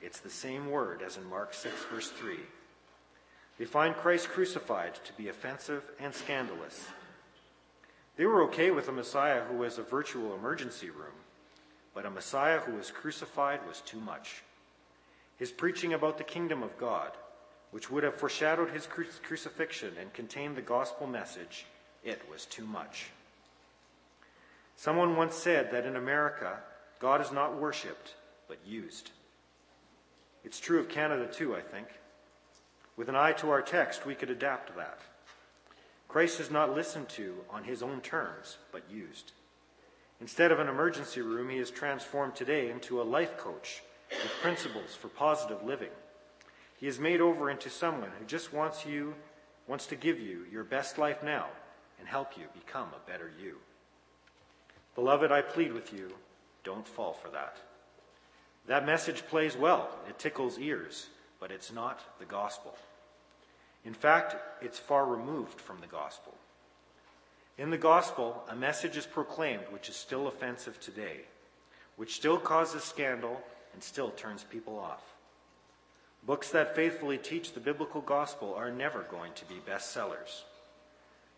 It's 0.00 0.20
the 0.20 0.30
same 0.30 0.70
word 0.70 1.02
as 1.02 1.16
in 1.16 1.24
Mark 1.28 1.54
6, 1.54 1.74
verse 1.92 2.10
3. 2.10 2.36
They 3.58 3.64
find 3.64 3.96
Christ 3.96 4.28
crucified 4.28 4.94
to 5.04 5.12
be 5.14 5.28
offensive 5.28 5.82
and 5.98 6.14
scandalous. 6.14 6.86
They 8.16 8.26
were 8.26 8.44
okay 8.44 8.70
with 8.70 8.88
a 8.88 8.92
Messiah 8.92 9.42
who 9.44 9.56
was 9.56 9.78
a 9.78 9.82
virtual 9.82 10.34
emergency 10.34 10.90
room, 10.90 11.14
but 11.94 12.06
a 12.06 12.10
Messiah 12.10 12.60
who 12.60 12.74
was 12.74 12.90
crucified 12.90 13.60
was 13.66 13.80
too 13.80 14.00
much. 14.00 14.42
His 15.36 15.50
preaching 15.50 15.94
about 15.94 16.18
the 16.18 16.24
kingdom 16.24 16.62
of 16.62 16.78
God, 16.78 17.10
which 17.72 17.90
would 17.90 18.04
have 18.04 18.14
foreshadowed 18.14 18.70
his 18.70 18.86
cru- 18.86 19.06
crucifixion 19.22 19.94
and 20.00 20.12
contained 20.12 20.56
the 20.56 20.62
gospel 20.62 21.08
message, 21.08 21.66
it 22.04 22.22
was 22.30 22.46
too 22.46 22.66
much. 22.66 23.10
Someone 24.76 25.16
once 25.16 25.34
said 25.34 25.70
that 25.72 25.86
in 25.86 25.96
America, 25.96 26.58
God 26.98 27.20
is 27.20 27.32
not 27.32 27.60
worshipped, 27.60 28.14
but 28.48 28.58
used. 28.66 29.10
It's 30.44 30.60
true 30.60 30.78
of 30.78 30.88
Canada 30.88 31.26
too, 31.26 31.56
I 31.56 31.60
think. 31.60 31.88
With 32.96 33.08
an 33.08 33.16
eye 33.16 33.32
to 33.34 33.50
our 33.50 33.62
text, 33.62 34.06
we 34.06 34.14
could 34.14 34.30
adapt 34.30 34.76
that. 34.76 34.98
Christ 36.08 36.38
is 36.38 36.50
not 36.50 36.74
listened 36.74 37.08
to 37.10 37.34
on 37.50 37.64
his 37.64 37.82
own 37.82 38.00
terms, 38.00 38.58
but 38.70 38.82
used. 38.90 39.32
Instead 40.20 40.52
of 40.52 40.60
an 40.60 40.68
emergency 40.68 41.20
room, 41.20 41.50
he 41.50 41.58
is 41.58 41.70
transformed 41.70 42.36
today 42.36 42.70
into 42.70 43.00
a 43.00 43.02
life 43.02 43.36
coach 43.36 43.82
with 44.10 44.30
principles 44.40 44.94
for 44.94 45.08
positive 45.08 45.62
living. 45.64 45.90
He 46.78 46.86
is 46.86 47.00
made 47.00 47.20
over 47.20 47.50
into 47.50 47.68
someone 47.68 48.10
who 48.18 48.24
just 48.26 48.52
wants 48.52 48.86
you, 48.86 49.14
wants 49.66 49.86
to 49.86 49.96
give 49.96 50.20
you 50.20 50.44
your 50.52 50.64
best 50.64 50.98
life 50.98 51.22
now 51.22 51.46
and 51.98 52.06
help 52.06 52.36
you 52.36 52.44
become 52.54 52.88
a 52.94 53.10
better 53.10 53.32
you. 53.40 53.56
Beloved, 54.94 55.32
I 55.32 55.42
plead 55.42 55.72
with 55.72 55.92
you, 55.92 56.12
don't 56.62 56.86
fall 56.86 57.12
for 57.12 57.28
that. 57.30 57.56
That 58.66 58.86
message 58.86 59.26
plays 59.26 59.56
well, 59.56 59.88
it 60.08 60.18
tickles 60.18 60.58
ears, 60.58 61.08
but 61.40 61.50
it's 61.50 61.72
not 61.72 62.00
the 62.18 62.24
gospel. 62.24 62.74
In 63.84 63.92
fact, 63.92 64.36
it's 64.62 64.78
far 64.78 65.04
removed 65.04 65.60
from 65.60 65.80
the 65.80 65.86
gospel. 65.86 66.34
In 67.58 67.70
the 67.70 67.78
gospel, 67.78 68.42
a 68.48 68.56
message 68.56 68.96
is 68.96 69.06
proclaimed 69.06 69.64
which 69.70 69.88
is 69.88 69.96
still 69.96 70.26
offensive 70.26 70.80
today, 70.80 71.20
which 71.96 72.14
still 72.14 72.38
causes 72.38 72.82
scandal 72.82 73.40
and 73.72 73.82
still 73.82 74.10
turns 74.10 74.44
people 74.44 74.78
off. 74.78 75.02
Books 76.26 76.50
that 76.50 76.74
faithfully 76.74 77.18
teach 77.18 77.52
the 77.52 77.60
biblical 77.60 78.00
gospel 78.00 78.54
are 78.54 78.70
never 78.70 79.02
going 79.02 79.32
to 79.34 79.44
be 79.44 79.60
bestsellers. 79.68 80.42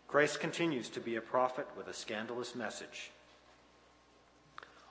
Christ 0.07 0.39
continues 0.39 0.87
to 0.89 1.01
be 1.01 1.17
a 1.17 1.21
prophet 1.21 1.67
with 1.75 1.87
a 1.87 1.93
scandalous 1.93 2.55
message. 2.55 3.11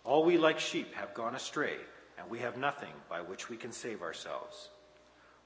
All 0.07 0.25
we 0.25 0.39
like 0.39 0.61
sheep 0.61 0.95
have 0.95 1.15
gone 1.15 1.35
astray, 1.35 1.75
and 2.17 2.31
we 2.31 2.39
have 2.39 2.57
nothing 2.57 2.93
by 3.11 3.21
which 3.21 3.51
we 3.51 3.57
can 3.57 3.73
save 3.73 4.03
ourselves. 4.03 4.69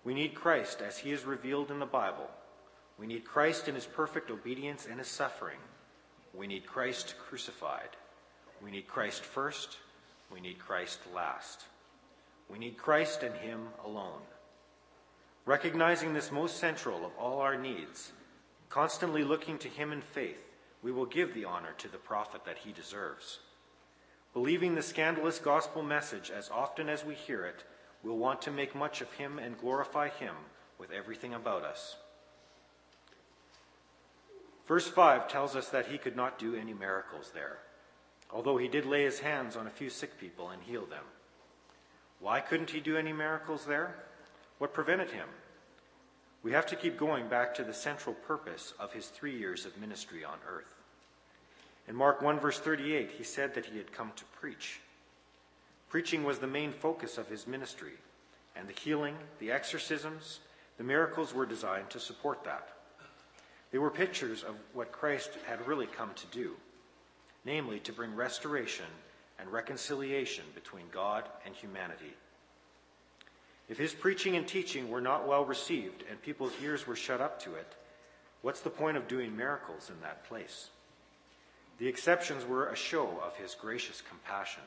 We 0.05 0.13
need 0.13 0.35
Christ 0.35 0.83
as 0.83 0.99
he 0.99 1.13
is 1.13 1.25
revealed 1.25 1.71
in 1.71 1.79
the 1.79 1.87
Bible. 1.87 2.29
We 2.99 3.07
need 3.07 3.25
Christ 3.25 3.69
in 3.69 3.75
his 3.75 3.87
perfect 3.87 4.31
obedience 4.31 4.87
and 4.87 4.99
his 4.99 5.09
suffering. 5.09 5.57
We 6.35 6.47
need 6.47 6.67
Christ 6.67 7.15
crucified. 7.19 7.89
We 8.63 8.71
need 8.71 8.87
Christ 8.87 9.25
first. 9.25 9.79
We 10.31 10.43
need 10.43 10.59
Christ 10.59 11.01
last. 11.15 11.65
We 12.51 12.59
need 12.59 12.77
Christ 12.77 13.23
and 13.23 13.35
him 13.37 13.69
alone. 13.83 14.21
Recognizing 15.47 16.13
this 16.13 16.31
most 16.31 16.59
central 16.59 17.07
of 17.07 17.13
all 17.19 17.41
our 17.41 17.57
needs, 17.57 18.13
constantly 18.69 19.25
looking 19.25 19.57
to 19.57 19.69
him 19.69 19.91
in 19.91 20.03
faith, 20.03 20.45
we 20.83 20.93
will 20.93 21.07
give 21.07 21.33
the 21.33 21.47
honor 21.47 21.73
to 21.79 21.89
the 21.89 21.97
prophet 21.97 22.45
that 22.45 22.59
he 22.59 22.73
deserves. 22.73 23.39
Believing 24.33 24.75
the 24.75 24.83
scandalous 24.83 25.39
gospel 25.39 25.83
message 25.83 26.31
as 26.31 26.51
often 26.51 26.89
as 26.89 27.05
we 27.05 27.15
hear 27.15 27.45
it, 27.45 27.65
we'll 28.03 28.17
want 28.17 28.41
to 28.43 28.51
make 28.51 28.75
much 28.75 29.01
of 29.01 29.13
him 29.15 29.39
and 29.39 29.59
glorify 29.59 30.09
him 30.09 30.35
with 30.79 30.93
everything 30.93 31.35
about 31.35 31.65
us. 31.65 31.97
Verse 34.69 34.87
5 34.87 35.27
tells 35.27 35.57
us 35.57 35.69
that 35.71 35.87
he 35.87 35.99
could 35.99 36.15
not 36.15 36.39
do 36.39 36.55
any 36.55 36.73
miracles 36.73 37.33
there, 37.35 37.59
although 38.31 38.57
he 38.57 38.69
did 38.69 38.87
lay 38.87 39.03
his 39.03 39.19
hands 39.19 39.57
on 39.57 39.67
a 39.67 39.71
few 39.71 39.91
sick 39.91 40.19
people 40.19 40.51
and 40.51 40.63
heal 40.63 40.87
them. 40.87 41.05
Why 42.21 42.39
couldn't 42.39 42.71
he 42.71 42.79
do 42.79 42.97
any 42.97 43.13
miracles 43.13 43.65
there? 43.65 43.97
What 44.59 44.73
prevented 44.73 45.11
him? 45.11 45.27
We 46.45 46.53
have 46.53 46.67
to 46.67 46.77
keep 46.77 46.97
going 46.97 47.29
back 47.29 47.55
to 47.55 47.65
the 47.65 47.75
central 47.75 48.15
purpose 48.15 48.73
of 48.79 48.93
his 48.93 49.09
three 49.09 49.37
years 49.37 49.67
of 49.67 49.77
ministry 49.77 50.25
on 50.25 50.39
earth. 50.49 50.80
In 51.91 51.97
Mark 51.97 52.23
1, 52.23 52.39
verse 52.39 52.61
38, 52.61 53.11
he 53.19 53.25
said 53.25 53.53
that 53.55 53.67
he 53.67 53.77
had 53.77 53.93
come 53.93 54.13
to 54.15 54.25
preach. 54.41 54.79
Preaching 55.89 56.23
was 56.23 56.39
the 56.39 56.47
main 56.47 56.71
focus 56.71 57.19
of 57.19 57.27
his 57.27 57.49
ministry, 57.49 57.95
and 58.55 58.69
the 58.69 58.81
healing, 58.81 59.17
the 59.41 59.51
exorcisms, 59.51 60.39
the 60.79 60.85
miracles 60.85 61.35
were 61.35 61.45
designed 61.45 61.91
to 61.91 61.99
support 61.99 62.45
that. 62.45 62.69
They 63.73 63.79
were 63.79 63.91
pictures 63.91 64.45
of 64.45 64.55
what 64.73 64.93
Christ 64.93 65.31
had 65.49 65.67
really 65.67 65.89
come 65.89 66.13
to 66.15 66.27
do, 66.29 66.53
namely 67.45 67.81
to 67.81 67.93
bring 67.93 68.15
restoration 68.15 68.87
and 69.41 69.51
reconciliation 69.51 70.45
between 70.55 70.85
God 70.93 71.25
and 71.45 71.57
humanity. 71.57 72.15
If 73.69 73.79
his 73.79 73.95
preaching 73.95 74.37
and 74.37 74.47
teaching 74.47 74.91
were 74.91 75.01
not 75.01 75.27
well 75.27 75.45
received 75.45 76.05
and 76.09 76.23
people's 76.23 76.55
ears 76.63 76.87
were 76.87 76.95
shut 76.95 77.21
up 77.21 77.43
to 77.43 77.57
it, 77.57 77.75
what's 78.43 78.61
the 78.61 78.71
point 78.71 78.97
of 78.97 79.09
doing 79.09 79.37
miracles 79.37 79.91
in 79.91 80.01
that 80.03 80.23
place? 80.29 80.71
The 81.81 81.89
exceptions 81.89 82.45
were 82.45 82.69
a 82.69 82.77
show 82.77 83.09
of 83.25 83.37
his 83.37 83.55
gracious 83.55 84.03
compassion. 84.03 84.63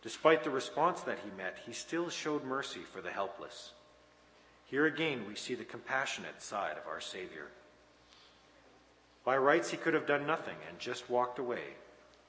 Despite 0.00 0.44
the 0.44 0.50
response 0.50 1.00
that 1.00 1.18
he 1.18 1.36
met, 1.36 1.58
he 1.66 1.72
still 1.72 2.08
showed 2.08 2.44
mercy 2.44 2.82
for 2.82 3.00
the 3.00 3.10
helpless. 3.10 3.72
Here 4.66 4.86
again, 4.86 5.24
we 5.26 5.34
see 5.34 5.56
the 5.56 5.64
compassionate 5.64 6.40
side 6.40 6.76
of 6.76 6.86
our 6.86 7.00
Savior. 7.00 7.48
By 9.24 9.36
rights, 9.38 9.70
he 9.70 9.76
could 9.76 9.94
have 9.94 10.06
done 10.06 10.24
nothing 10.24 10.54
and 10.68 10.78
just 10.78 11.10
walked 11.10 11.40
away, 11.40 11.74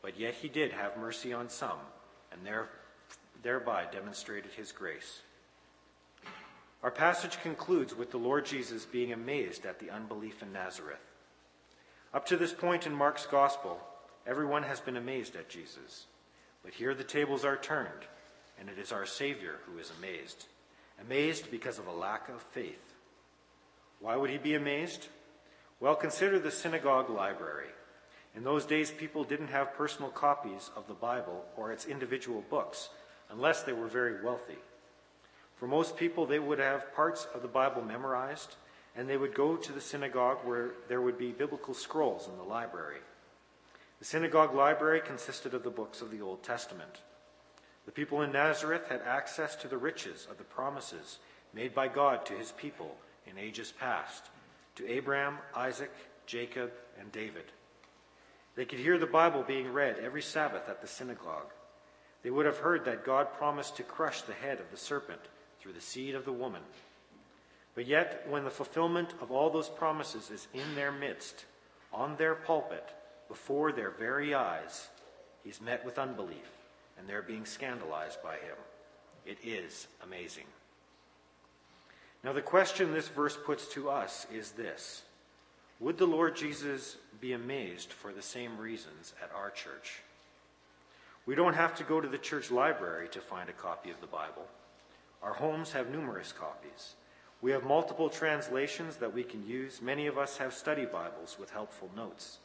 but 0.02 0.20
yet 0.20 0.34
he 0.34 0.50
did 0.50 0.72
have 0.72 0.98
mercy 0.98 1.32
on 1.32 1.48
some, 1.48 1.78
and 2.32 2.44
there, 2.44 2.70
thereby 3.44 3.86
demonstrated 3.92 4.50
his 4.54 4.72
grace. 4.72 5.22
Our 6.82 6.90
passage 6.90 7.40
concludes 7.44 7.94
with 7.94 8.10
the 8.10 8.18
Lord 8.18 8.48
Jesus 8.48 8.84
being 8.84 9.14
amazed 9.14 9.64
at 9.68 9.80
the 9.80 9.92
unbelief 9.92 10.42
in 10.42 10.52
Nazareth. 10.52 10.98
Up 12.16 12.26
to 12.28 12.38
this 12.38 12.54
point 12.54 12.88
in 12.88 12.96
Mark's 12.96 13.26
gospel, 13.26 13.78
everyone 14.26 14.64
has 14.64 14.80
been 14.80 14.96
amazed 14.96 15.36
at 15.36 15.50
Jesus. 15.50 16.06
But 16.64 16.74
here 16.74 16.94
the 16.94 17.04
tables 17.04 17.44
are 17.44 17.58
turned, 17.58 17.90
and 18.58 18.70
it 18.70 18.80
is 18.80 18.94
our 18.94 19.06
Savior 19.06 19.58
who 19.66 19.80
is 19.80 19.92
amazed. 20.00 20.46
Amazed 21.02 21.52
because 21.52 21.78
of 21.78 21.88
a 21.88 21.92
lack 21.92 22.30
of 22.30 22.42
faith. 22.42 22.94
Why 24.00 24.16
would 24.16 24.30
he 24.30 24.38
be 24.38 24.56
amazed? 24.56 25.10
Well, 25.82 25.98
consider 25.98 26.40
the 26.40 26.52
synagogue 26.52 27.10
library. 27.10 27.68
In 28.34 28.46
those 28.46 28.66
days, 28.66 28.92
people 28.92 29.26
didn't 29.26 29.50
have 29.50 29.76
personal 29.76 30.10
copies 30.10 30.72
of 30.78 30.88
the 30.88 30.94
Bible 30.94 31.44
or 31.58 31.74
its 31.74 31.86
individual 31.86 32.46
books 32.50 32.88
unless 33.30 33.64
they 33.64 33.74
were 33.74 33.88
very 33.88 34.24
wealthy. 34.24 34.60
For 35.58 35.68
most 35.68 35.98
people, 35.98 36.26
they 36.26 36.40
would 36.40 36.60
have 36.60 36.96
parts 36.96 37.28
of 37.36 37.42
the 37.42 37.50
Bible 37.50 37.82
memorized, 37.82 38.56
and 38.96 39.10
they 39.10 39.18
would 39.18 39.36
go 39.36 39.56
to 39.56 39.72
the 39.72 39.82
synagogue 39.82 40.40
where 40.44 40.72
there 40.88 41.02
would 41.02 41.18
be 41.18 41.32
biblical 41.32 41.74
scrolls 41.74 42.28
in 42.28 42.38
the 42.38 42.44
library. 42.44 43.00
The 44.00 44.06
synagogue 44.06 44.54
library 44.54 45.02
consisted 45.02 45.54
of 45.54 45.64
the 45.64 45.70
books 45.70 46.02
of 46.02 46.12
the 46.12 46.22
Old 46.22 46.44
Testament. 46.44 47.02
The 47.86 47.92
people 47.92 48.22
in 48.22 48.32
Nazareth 48.32 48.88
had 48.90 49.02
access 49.02 49.56
to 49.58 49.68
the 49.68 49.78
riches 49.78 50.28
of 50.30 50.38
the 50.38 50.44
promises 50.44 51.20
made 51.54 51.74
by 51.74 51.88
God 51.88 52.26
to 52.26 52.34
his 52.34 52.52
people 52.52 52.96
in 53.26 53.38
ages 53.38 53.74
past, 53.80 54.26
to 54.76 54.90
Abraham, 54.90 55.38
Isaac, 55.56 55.92
Jacob, 56.26 56.72
and 57.00 57.12
David. 57.12 57.46
They 58.56 58.66
could 58.66 58.80
hear 58.80 58.98
the 58.98 59.06
Bible 59.06 59.44
being 59.44 59.72
read 59.72 59.98
every 60.00 60.22
Sabbath 60.22 60.68
at 60.70 60.82
the 60.82 60.88
synagogue. 60.88 61.52
They 62.24 62.32
would 62.32 62.46
have 62.46 62.58
heard 62.58 62.86
that 62.86 63.06
God 63.06 63.34
promised 63.38 63.78
to 63.78 63.84
crush 63.84 64.22
the 64.22 64.34
head 64.34 64.60
of 64.60 64.72
the 64.72 64.78
serpent 64.78 65.22
through 65.60 65.74
the 65.74 65.82
seed 65.82 66.16
of 66.16 66.26
the 66.26 66.32
woman. 66.32 66.62
But 67.76 67.86
yet, 67.86 68.26
when 68.30 68.46
the 68.46 68.50
fulfillment 68.50 69.14
of 69.22 69.32
all 69.32 69.50
those 69.50 69.70
promises 69.70 70.32
is 70.32 70.48
in 70.54 70.76
their 70.76 70.94
midst, 70.94 71.46
on 71.94 72.16
their 72.16 72.34
pulpit, 72.34 72.90
before 73.28 73.72
their 73.72 73.92
very 73.92 74.34
eyes, 74.34 74.88
he's 75.44 75.62
met 75.62 75.84
with 75.84 76.00
unbelief, 76.00 76.50
and 76.98 77.08
they're 77.08 77.22
being 77.22 77.46
scandalized 77.46 78.24
by 78.24 78.36
him. 78.36 78.56
It 79.26 79.38
is 79.44 79.88
amazing. 80.04 80.46
Now, 82.24 82.34
the 82.34 82.42
question 82.42 82.94
this 82.94 83.10
verse 83.10 83.38
puts 83.38 83.68
to 83.74 83.90
us 83.90 84.26
is 84.34 84.52
this 84.52 85.04
Would 85.80 85.98
the 85.98 86.08
Lord 86.08 86.36
Jesus 86.36 86.98
be 87.20 87.34
amazed 87.34 87.92
for 87.92 88.14
the 88.14 88.22
same 88.22 88.58
reasons 88.58 89.14
at 89.22 89.32
our 89.36 89.50
church? 89.50 90.02
We 91.26 91.36
don't 91.36 91.56
have 91.56 91.76
to 91.76 91.84
go 91.84 92.00
to 92.00 92.08
the 92.08 92.18
church 92.18 92.52
library 92.52 93.10
to 93.10 93.20
find 93.20 93.50
a 93.50 93.54
copy 93.54 93.90
of 93.90 94.00
the 94.00 94.08
Bible. 94.08 94.46
Our 95.24 95.34
homes 95.34 95.72
have 95.72 95.90
numerous 95.90 96.32
copies. 96.32 96.94
We 97.46 97.52
have 97.52 97.64
multiple 97.64 98.10
translations 98.10 98.96
that 98.96 99.14
we 99.14 99.24
can 99.24 99.48
use. 99.48 99.80
Many 99.80 100.08
of 100.08 100.18
us 100.18 100.38
have 100.38 100.52
study 100.52 100.86
Bibles 100.86 101.38
with 101.40 101.52
helpful 101.52 101.92
notes. 101.96 102.40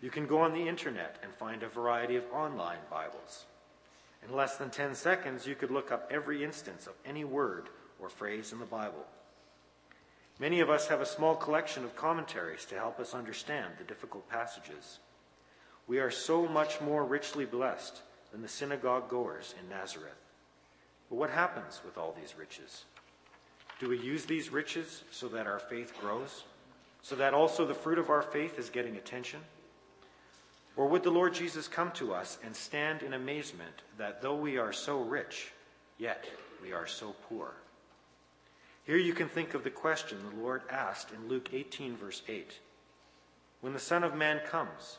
You 0.00 0.08
can 0.08 0.28
go 0.28 0.38
on 0.38 0.52
the 0.52 0.68
internet 0.68 1.16
and 1.24 1.34
find 1.34 1.64
a 1.64 1.68
variety 1.68 2.14
of 2.14 2.22
online 2.32 2.78
Bibles. 2.88 3.46
In 4.24 4.32
less 4.32 4.56
than 4.56 4.70
10 4.70 4.94
seconds, 4.94 5.48
you 5.48 5.56
could 5.56 5.72
look 5.72 5.90
up 5.90 6.08
every 6.12 6.44
instance 6.44 6.86
of 6.86 6.92
any 7.04 7.24
word 7.24 7.70
or 7.98 8.08
phrase 8.08 8.52
in 8.52 8.60
the 8.60 8.64
Bible. 8.66 9.04
Many 10.38 10.60
of 10.60 10.70
us 10.70 10.86
have 10.86 11.00
a 11.00 11.06
small 11.06 11.34
collection 11.34 11.82
of 11.82 11.96
commentaries 11.96 12.64
to 12.66 12.76
help 12.76 13.00
us 13.00 13.14
understand 13.14 13.72
the 13.78 13.84
difficult 13.84 14.30
passages. 14.30 15.00
We 15.88 15.98
are 15.98 16.12
so 16.12 16.46
much 16.46 16.80
more 16.80 17.04
richly 17.04 17.46
blessed 17.46 18.00
than 18.30 18.42
the 18.42 18.48
synagogue 18.48 19.08
goers 19.08 19.56
in 19.60 19.68
Nazareth. 19.68 20.22
But 21.10 21.16
what 21.16 21.30
happens 21.30 21.80
with 21.84 21.98
all 21.98 22.16
these 22.16 22.36
riches? 22.38 22.84
Do 23.84 23.90
we 23.90 23.98
use 23.98 24.24
these 24.24 24.50
riches 24.50 25.02
so 25.10 25.28
that 25.28 25.46
our 25.46 25.58
faith 25.58 25.92
grows? 26.00 26.44
So 27.02 27.16
that 27.16 27.34
also 27.34 27.66
the 27.66 27.74
fruit 27.74 27.98
of 27.98 28.08
our 28.08 28.22
faith 28.22 28.58
is 28.58 28.70
getting 28.70 28.96
attention? 28.96 29.40
Or 30.74 30.88
would 30.88 31.02
the 31.02 31.10
Lord 31.10 31.34
Jesus 31.34 31.68
come 31.68 31.90
to 31.92 32.14
us 32.14 32.38
and 32.42 32.56
stand 32.56 33.02
in 33.02 33.12
amazement 33.12 33.82
that 33.98 34.22
though 34.22 34.36
we 34.36 34.56
are 34.56 34.72
so 34.72 35.02
rich, 35.02 35.52
yet 35.98 36.24
we 36.62 36.72
are 36.72 36.86
so 36.86 37.14
poor? 37.28 37.52
Here 38.84 38.96
you 38.96 39.12
can 39.12 39.28
think 39.28 39.52
of 39.52 39.64
the 39.64 39.70
question 39.70 40.16
the 40.34 40.42
Lord 40.42 40.62
asked 40.70 41.12
in 41.12 41.28
Luke 41.28 41.50
18, 41.52 41.94
verse 41.94 42.22
8 42.26 42.58
When 43.60 43.74
the 43.74 43.78
Son 43.78 44.02
of 44.02 44.14
Man 44.14 44.40
comes, 44.46 44.96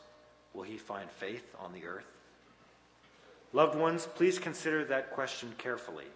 will 0.54 0.62
he 0.62 0.78
find 0.78 1.10
faith 1.10 1.56
on 1.58 1.72
the 1.72 1.86
earth? 1.86 2.06
Loved 3.52 3.76
ones, 3.76 4.06
please 4.14 4.38
consider 4.38 4.84
that 4.84 5.10
question 5.10 5.52
carefully. 5.58 6.06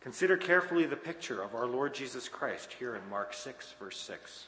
Consider 0.00 0.36
carefully 0.36 0.86
the 0.86 0.96
picture 0.96 1.42
of 1.42 1.54
our 1.54 1.66
Lord 1.66 1.94
Jesus 1.94 2.28
Christ 2.28 2.72
here 2.78 2.94
in 2.94 3.10
Mark 3.10 3.34
6, 3.34 3.74
verse 3.80 3.98
6. 4.00 4.46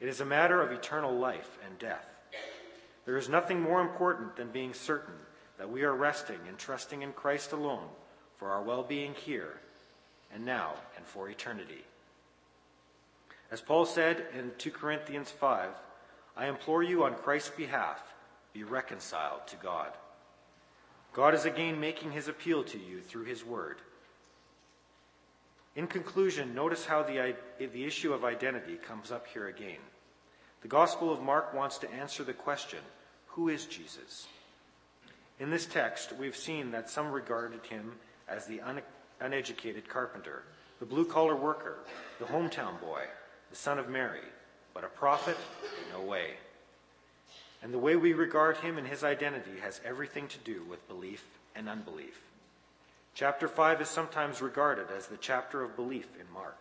It 0.00 0.08
is 0.08 0.20
a 0.20 0.24
matter 0.24 0.62
of 0.62 0.72
eternal 0.72 1.16
life 1.16 1.58
and 1.66 1.78
death. 1.78 2.06
There 3.06 3.16
is 3.16 3.28
nothing 3.28 3.60
more 3.60 3.80
important 3.80 4.36
than 4.36 4.48
being 4.48 4.74
certain 4.74 5.14
that 5.58 5.70
we 5.70 5.82
are 5.84 5.94
resting 5.94 6.38
and 6.48 6.58
trusting 6.58 7.02
in 7.02 7.12
Christ 7.12 7.52
alone 7.52 7.88
for 8.38 8.50
our 8.50 8.62
well 8.62 8.82
being 8.82 9.14
here 9.14 9.60
and 10.34 10.44
now 10.44 10.74
and 10.96 11.06
for 11.06 11.28
eternity. 11.28 11.84
As 13.50 13.60
Paul 13.60 13.86
said 13.86 14.26
in 14.36 14.52
2 14.58 14.70
Corinthians 14.70 15.30
5, 15.30 15.70
I 16.36 16.46
implore 16.46 16.82
you 16.82 17.04
on 17.04 17.14
Christ's 17.14 17.50
behalf, 17.50 18.02
be 18.52 18.64
reconciled 18.64 19.46
to 19.46 19.56
God. 19.56 19.92
God 21.12 21.32
is 21.32 21.46
again 21.46 21.80
making 21.80 22.12
his 22.12 22.28
appeal 22.28 22.62
to 22.64 22.78
you 22.78 23.00
through 23.00 23.24
his 23.24 23.44
word. 23.44 23.76
In 25.76 25.86
conclusion, 25.86 26.54
notice 26.54 26.86
how 26.86 27.02
the, 27.02 27.36
the 27.58 27.84
issue 27.84 28.14
of 28.14 28.24
identity 28.24 28.76
comes 28.76 29.12
up 29.12 29.26
here 29.26 29.48
again. 29.48 29.76
The 30.62 30.68
Gospel 30.68 31.12
of 31.12 31.22
Mark 31.22 31.52
wants 31.52 31.76
to 31.78 31.92
answer 31.92 32.24
the 32.24 32.32
question 32.32 32.80
who 33.26 33.50
is 33.50 33.66
Jesus? 33.66 34.26
In 35.38 35.50
this 35.50 35.66
text, 35.66 36.14
we've 36.16 36.34
seen 36.34 36.70
that 36.70 36.88
some 36.88 37.12
regarded 37.12 37.66
him 37.66 37.92
as 38.26 38.46
the 38.46 38.62
un- 38.62 38.80
uneducated 39.20 39.86
carpenter, 39.86 40.44
the 40.80 40.86
blue 40.86 41.04
collar 41.04 41.36
worker, 41.36 41.80
the 42.18 42.24
hometown 42.24 42.80
boy, 42.80 43.02
the 43.50 43.56
son 43.56 43.78
of 43.78 43.90
Mary, 43.90 44.24
but 44.72 44.84
a 44.84 44.88
prophet? 44.88 45.36
No 45.92 46.00
way. 46.00 46.30
And 47.62 47.74
the 47.74 47.78
way 47.78 47.96
we 47.96 48.14
regard 48.14 48.56
him 48.56 48.78
and 48.78 48.86
his 48.86 49.04
identity 49.04 49.60
has 49.60 49.82
everything 49.84 50.28
to 50.28 50.38
do 50.38 50.64
with 50.64 50.88
belief 50.88 51.22
and 51.54 51.68
unbelief. 51.68 52.18
Chapter 53.16 53.48
5 53.48 53.80
is 53.80 53.88
sometimes 53.88 54.42
regarded 54.42 54.88
as 54.94 55.06
the 55.06 55.16
chapter 55.16 55.62
of 55.62 55.74
belief 55.74 56.06
in 56.20 56.30
Mark. 56.34 56.58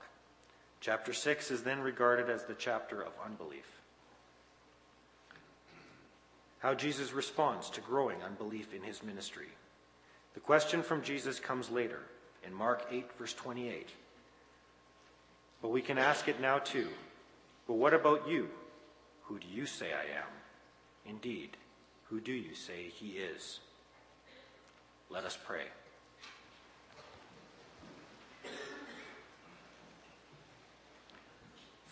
Chapter 0.79 1.11
6 1.11 1.51
is 1.51 1.63
then 1.63 1.81
regarded 1.81 2.29
as 2.29 2.45
the 2.45 2.53
chapter 2.53 3.01
of 3.01 3.11
unbelief. 3.25 3.81
How 6.59 6.73
Jesus 6.73 7.11
responds 7.11 7.69
to 7.71 7.81
growing 7.81 8.23
unbelief 8.23 8.73
in 8.73 8.83
his 8.83 9.03
ministry. 9.03 9.49
The 10.33 10.39
question 10.39 10.81
from 10.81 11.01
Jesus 11.01 11.41
comes 11.41 11.69
later 11.69 11.99
in 12.47 12.53
Mark 12.53 12.87
8, 12.89 13.05
verse 13.19 13.33
28. 13.33 13.89
But 15.61 15.71
we 15.71 15.81
can 15.81 15.97
ask 15.97 16.29
it 16.29 16.39
now 16.39 16.59
too. 16.59 16.87
But 17.67 17.73
what 17.73 17.93
about 17.93 18.29
you? 18.29 18.47
Who 19.23 19.39
do 19.39 19.47
you 19.51 19.65
say 19.65 19.87
I 19.87 20.19
am? 20.19 20.31
Indeed, 21.05 21.57
who 22.09 22.21
do 22.21 22.31
you 22.31 22.55
say 22.55 22.83
he 22.93 23.17
is? 23.17 23.59
Let 25.09 25.25
us 25.25 25.37
pray. 25.45 25.65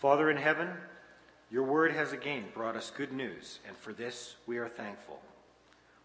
Father 0.04 0.30
in 0.30 0.36
heaven, 0.36 0.68
your 1.50 1.62
word 1.62 1.90
has 1.90 2.12
again 2.12 2.44
brought 2.52 2.76
us 2.76 2.92
good 2.94 3.10
news, 3.10 3.60
and 3.66 3.74
for 3.74 3.94
this 3.94 4.34
we 4.46 4.58
are 4.58 4.68
thankful. 4.68 5.18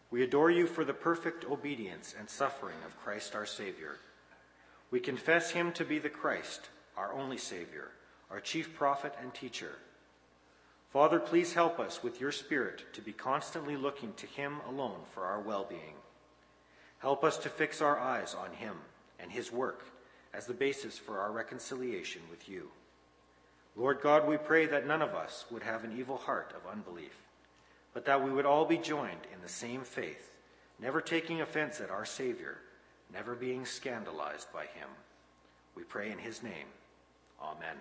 We 0.10 0.24
adore 0.24 0.50
you 0.50 0.68
for 0.68 0.86
the 0.86 0.94
perfect 0.94 1.44
obedience 1.44 2.16
and 2.18 2.30
suffering 2.30 2.78
of 2.86 2.98
Christ 2.98 3.36
our 3.36 3.46
Savior. 3.46 3.98
We 4.90 5.02
confess 5.02 5.52
him 5.52 5.74
to 5.74 5.84
be 5.84 6.00
the 6.00 6.08
Christ, 6.08 6.70
our 6.96 7.12
only 7.12 7.38
Savior, 7.38 7.90
our 8.32 8.40
chief 8.40 8.74
prophet 8.74 9.16
and 9.22 9.34
teacher. 9.34 9.74
Father, 10.94 11.20
please 11.20 11.52
help 11.52 11.78
us 11.78 12.02
with 12.02 12.22
your 12.22 12.32
Spirit 12.32 12.94
to 12.94 13.02
be 13.02 13.12
constantly 13.12 13.76
looking 13.76 14.14
to 14.14 14.28
him 14.28 14.62
alone 14.70 15.02
for 15.14 15.26
our 15.26 15.42
well 15.42 15.66
being. 15.70 15.98
Help 17.00 17.26
us 17.26 17.38
to 17.40 17.50
fix 17.50 17.82
our 17.82 18.00
eyes 18.00 18.34
on 18.34 18.54
him 18.54 18.76
and 19.20 19.30
his 19.30 19.52
work 19.52 19.84
as 20.34 20.46
the 20.46 20.54
basis 20.54 20.98
for 20.98 21.20
our 21.20 21.34
reconciliation 21.34 22.22
with 22.32 22.48
you. 22.48 22.70
Lord 23.80 24.02
God, 24.02 24.28
we 24.28 24.36
pray 24.36 24.66
that 24.66 24.86
none 24.86 25.02
of 25.02 25.16
us 25.16 25.46
would 25.50 25.64
have 25.64 25.86
an 25.86 25.98
evil 25.98 26.18
heart 26.18 26.54
of 26.54 26.70
unbelief, 26.70 27.16
but 27.94 28.04
that 28.06 28.22
we 28.22 28.30
would 28.30 28.46
all 28.46 28.66
be 28.66 28.78
joined 28.78 29.22
in 29.34 29.42
the 29.42 29.48
same 29.48 29.84
faith, 29.84 30.32
never 30.82 31.00
taking 31.00 31.40
offense 31.40 31.80
at 31.80 31.90
our 31.90 32.04
Savior, 32.04 32.58
never 33.14 33.36
being 33.36 33.66
scandalized 33.66 34.52
by 34.52 34.64
him. 34.64 34.90
We 35.76 35.84
pray 35.84 36.12
in 36.12 36.18
his 36.18 36.44
name. 36.44 36.68
Amen. 37.42 37.78